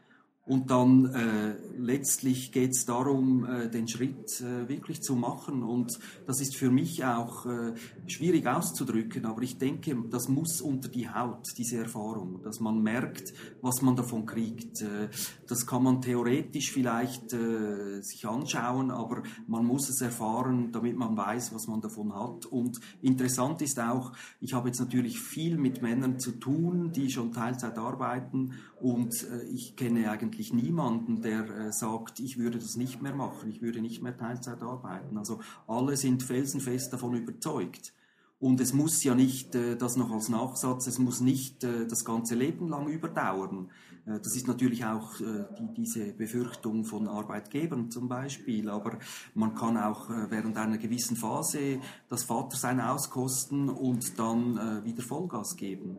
und 0.48 0.72
dann 0.72 1.14
äh, 1.14 1.56
letztlich 1.78 2.54
geht 2.54 2.72
es 2.72 2.86
darum, 2.86 3.46
äh, 3.46 3.70
den 3.70 3.88
Schritt 3.88 4.40
äh, 4.40 4.70
wirklich 4.70 5.02
zu 5.02 5.16
machen. 5.16 5.62
Und 5.62 6.00
das 6.26 6.40
ist 6.40 6.56
für 6.56 6.72
mich 6.72 7.04
auch 7.04 7.46
äh, 7.46 7.74
schwierig 8.08 8.48
auszudrücken, 8.48 9.26
aber 9.26 9.42
ich 9.42 9.58
denke, 9.58 9.98
das 10.10 10.30
muss 10.30 10.62
unter 10.62 10.88
die 10.88 11.10
Haut, 11.10 11.46
diese 11.58 11.80
Erfahrung, 11.80 12.42
dass 12.44 12.62
man 12.62 12.82
merkt, 12.82 13.34
was 13.62 13.82
man 13.82 13.98
davon 13.98 14.26
kriegt. 14.26 14.82
Äh, 14.82 15.10
das 15.48 15.68
kann 15.68 15.84
man 15.84 16.02
theoretisch 16.02 16.72
vielleicht 16.72 17.34
äh, 17.34 18.02
sich 18.02 18.26
anschauen, 18.26 18.90
aber 18.90 19.24
man 19.48 19.66
muss 19.66 19.90
es 19.90 20.00
erfahren, 20.00 20.72
damit 20.72 20.96
man 20.96 21.18
weiß, 21.18 21.54
was 21.54 21.68
man 21.68 21.82
davon 21.82 22.16
hat. 22.16 22.46
Und 22.46 22.80
interessant 23.02 23.62
ist 23.62 23.82
auch, 23.82 24.14
ich 24.40 24.54
habe 24.54 24.70
jetzt 24.70 24.80
natürlich 24.80 25.20
viel 25.20 25.58
mit 25.58 25.82
Männern 25.82 26.20
zu 26.20 26.32
tun, 26.32 26.94
die 26.94 27.12
schon 27.12 27.34
Teilzeit 27.34 27.78
arbeiten 27.78 28.54
und 28.80 29.28
ich 29.52 29.76
kenne 29.76 30.10
eigentlich 30.12 30.37
eigentlich 30.38 30.54
niemanden, 30.54 31.22
der 31.24 31.50
äh, 31.50 31.72
sagt, 31.72 32.20
ich 32.20 32.38
würde 32.38 32.60
das 32.60 32.76
nicht 32.76 33.02
mehr 33.02 33.16
machen, 33.16 33.50
ich 33.50 33.62
würde 33.62 33.82
nicht 33.82 34.04
mehr 34.04 34.16
Teilzeit 34.16 34.62
arbeiten. 34.62 35.18
Also 35.18 35.40
alle 35.66 35.98
sind 35.98 36.22
felsenfest 36.22 36.94
davon 36.94 37.16
überzeugt. 37.16 37.94
Und 38.40 38.62
es 38.62 38.72
muss 38.72 39.04
ja 39.04 39.16
nicht, 39.16 39.56
äh, 39.56 39.76
das 39.76 39.98
noch 39.98 40.12
als 40.12 40.30
Nachsatz, 40.30 40.86
es 40.86 41.00
muss 41.00 41.22
nicht 41.22 41.64
äh, 41.64 41.88
das 41.88 42.06
ganze 42.06 42.36
Leben 42.36 42.68
lang 42.68 42.88
überdauern. 42.88 43.70
Das 44.06 44.38
ist 44.38 44.48
natürlich 44.48 44.86
auch 44.86 45.18
die, 45.18 45.74
diese 45.76 46.14
Befürchtung 46.14 46.86
von 46.86 47.10
Arbeitgebern 47.10 47.92
zum 47.92 48.08
Beispiel, 48.08 48.70
aber 48.70 49.00
man 49.34 49.54
kann 49.54 49.76
auch 49.76 50.10
äh, 50.10 50.32
während 50.32 50.56
einer 50.56 50.78
gewissen 50.78 51.18
Phase 51.18 51.82
das 52.08 52.24
Vatersein 52.24 52.80
auskosten 52.80 53.68
und 53.68 54.18
dann 54.18 54.86
wieder 54.86 55.04
Vollgas 55.04 55.58
geben. 55.58 55.98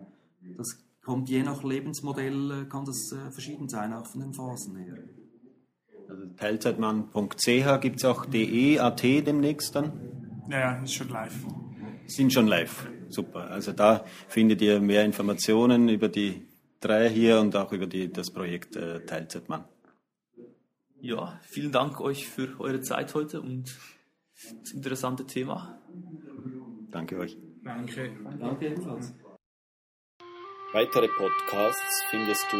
Das 0.56 0.78
kommt 1.08 1.28
je 1.28 1.42
nach 1.42 1.64
Lebensmodell, 1.64 2.66
kann 2.68 2.84
das 2.84 3.14
verschieden 3.30 3.68
sein, 3.68 3.92
auch 3.92 4.06
von 4.06 4.20
den 4.20 4.32
Phasen 4.32 4.76
her. 4.76 4.98
Also 6.08 6.26
Teilzeitmann.ch 6.36 7.80
gibt 7.80 7.96
es 7.96 8.04
auch 8.04 8.26
de, 8.26 8.78
at 8.78 9.02
demnächst 9.02 9.74
dann? 9.74 9.92
Ja, 10.48 10.58
ja, 10.60 10.82
ist 10.82 10.94
schon 10.94 11.08
live 11.08 11.44
sind 12.08 12.32
schon 12.32 12.46
live. 12.46 12.88
Super. 13.08 13.50
Also 13.50 13.72
da 13.72 14.04
findet 14.28 14.60
ihr 14.62 14.80
mehr 14.80 15.04
Informationen 15.04 15.88
über 15.88 16.08
die 16.08 16.46
drei 16.80 17.08
hier 17.08 17.40
und 17.40 17.54
auch 17.56 17.72
über 17.72 17.86
die, 17.86 18.12
das 18.12 18.30
Projekt 18.30 18.76
äh, 18.76 19.04
Teilzeitmann. 19.04 19.64
Ja, 21.00 21.38
vielen 21.42 21.70
Dank 21.70 22.00
euch 22.00 22.28
für 22.28 22.58
eure 22.58 22.80
Zeit 22.80 23.14
heute 23.14 23.40
und 23.40 23.78
das 24.62 24.72
interessante 24.72 25.26
Thema. 25.26 25.80
Danke 26.90 27.18
euch. 27.18 27.36
Danke. 27.62 28.10
Danke 28.38 28.66
ebenfalls. 28.66 29.14
Weitere 30.72 31.08
Podcasts 31.08 32.04
findest 32.10 32.44
du 32.52 32.58